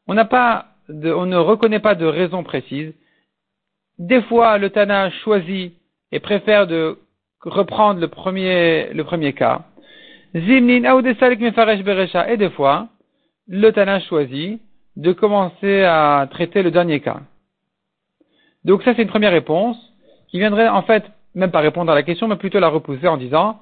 On 0.08 0.14
n'a 0.14 0.26
pas 0.26 0.66
de, 0.88 1.12
on 1.12 1.26
ne 1.26 1.38
reconnaît 1.38 1.80
pas 1.80 1.96
de 1.96 2.06
raison 2.06 2.44
précise. 2.44 2.94
Des 3.98 4.22
fois, 4.24 4.58
le 4.58 4.70
Tana 4.70 5.10
choisit 5.24 5.74
et 6.12 6.20
préfère 6.20 6.68
de 6.68 6.98
reprendre 7.42 8.00
le 8.00 8.08
premier, 8.08 8.94
le 8.94 9.04
premier 9.04 9.34
cas. 9.34 9.62
Zimnin 10.36 10.82
beresha. 11.84 12.32
Et 12.32 12.38
des 12.38 12.50
fois, 12.52 12.88
le 13.48 13.72
Tana 13.72 14.00
choisit 14.02 14.62
de 14.96 15.12
commencer 15.14 15.84
à 15.84 16.28
traiter 16.30 16.62
le 16.62 16.72
dernier 16.72 17.00
cas. 17.00 17.22
Donc 18.66 18.84
ça, 18.84 18.94
c'est 18.96 19.02
une 19.02 19.10
première 19.10 19.32
réponse 19.32 19.78
qui 20.28 20.38
viendrait 20.38 20.68
en 20.68 20.84
fait 20.84 21.04
même 21.36 21.52
pas 21.52 21.60
répondre 21.60 21.92
à 21.92 21.96
la 21.96 22.04
question, 22.04 22.28
mais 22.28 22.36
plutôt 22.36 22.60
la 22.60 22.70
repousser 22.70 23.08
en 23.08 23.18
disant 23.18 23.62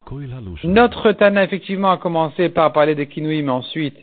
notre 0.63 1.11
Tana 1.11 1.43
effectivement 1.43 1.91
a 1.91 1.97
commencé 1.97 2.49
par 2.49 2.71
parler 2.73 2.95
des 2.95 3.07
kinouim, 3.07 3.43
mais 3.43 3.51
ensuite 3.51 3.97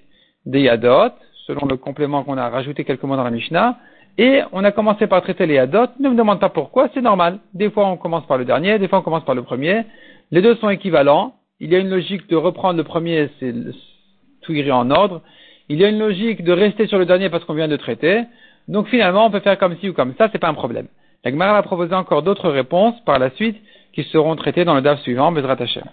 des 0.47 0.63
yadot, 0.63 1.13
selon 1.47 1.67
le 1.67 1.77
complément 1.77 2.23
qu'on 2.25 2.39
a 2.39 2.49
rajouté 2.49 2.85
quelques 2.85 3.03
mots 3.03 3.17
dans 3.17 3.25
la 3.25 3.31
Mishnah, 3.31 3.79
et 4.19 4.43
on 4.53 4.63
a 4.65 4.71
commencé 4.71 5.07
par 5.07 5.23
traiter 5.23 5.47
les 5.47 5.59
Hadot. 5.59 5.87
Ne 5.99 6.09
me 6.11 6.17
demande 6.17 6.41
pas 6.41 6.49
pourquoi, 6.49 6.89
c'est 6.95 7.01
normal. 7.01 7.39
Des 7.53 7.71
fois 7.71 7.87
on 7.87 7.97
commence 7.97 8.27
par 8.27 8.39
le 8.39 8.45
dernier, 8.45 8.79
des 8.79 8.89
fois 8.89 9.01
on 9.01 9.03
commence 9.03 9.25
par 9.25 9.35
le 9.35 9.43
premier. 9.43 9.85
Les 10.31 10.43
deux 10.43 10.55
sont 10.57 10.69
équivalents. 10.69 11.35
Il 11.61 11.71
y 11.71 11.77
a 11.77 11.79
une 11.79 11.91
logique 11.91 12.29
de 12.29 12.37
reprendre 12.37 12.77
le 12.77 12.85
premier, 12.85 13.31
c'est 13.41 13.55
tout 14.43 14.53
irait 14.53 14.71
en 14.71 14.91
ordre. 14.91 15.23
Il 15.69 15.81
y 15.81 15.85
a 15.85 15.89
une 15.89 15.99
logique 15.99 16.45
de 16.45 16.53
rester 16.53 16.87
sur 16.87 16.99
le 16.99 17.07
dernier 17.07 17.31
parce 17.31 17.45
qu'on 17.45 17.55
vient 17.55 17.69
de 17.69 17.77
traiter. 17.77 18.23
Donc 18.69 18.89
finalement, 18.89 19.27
on 19.27 19.31
peut 19.31 19.41
faire 19.41 19.59
comme 19.59 19.77
ci 19.79 19.89
ou 19.89 19.93
comme 19.93 20.15
ça, 20.17 20.29
c'est 20.31 20.39
pas 20.39 20.49
un 20.49 20.55
problème. 20.55 20.89
La 21.25 21.31
Gemara 21.31 21.55
va 21.55 21.63
proposer 21.63 21.95
encore 21.95 22.23
d'autres 22.23 22.51
réponses 22.51 23.01
par 23.05 23.19
la 23.19 23.31
suite 23.31 23.57
qui 23.93 24.05
seront 24.05 24.37
traitées 24.37 24.65
dans 24.65 24.75
le 24.75 24.83
DAF 24.83 25.01
suivant, 25.01 25.33
Bezrat 25.33 25.57
Hashem. 25.59 25.85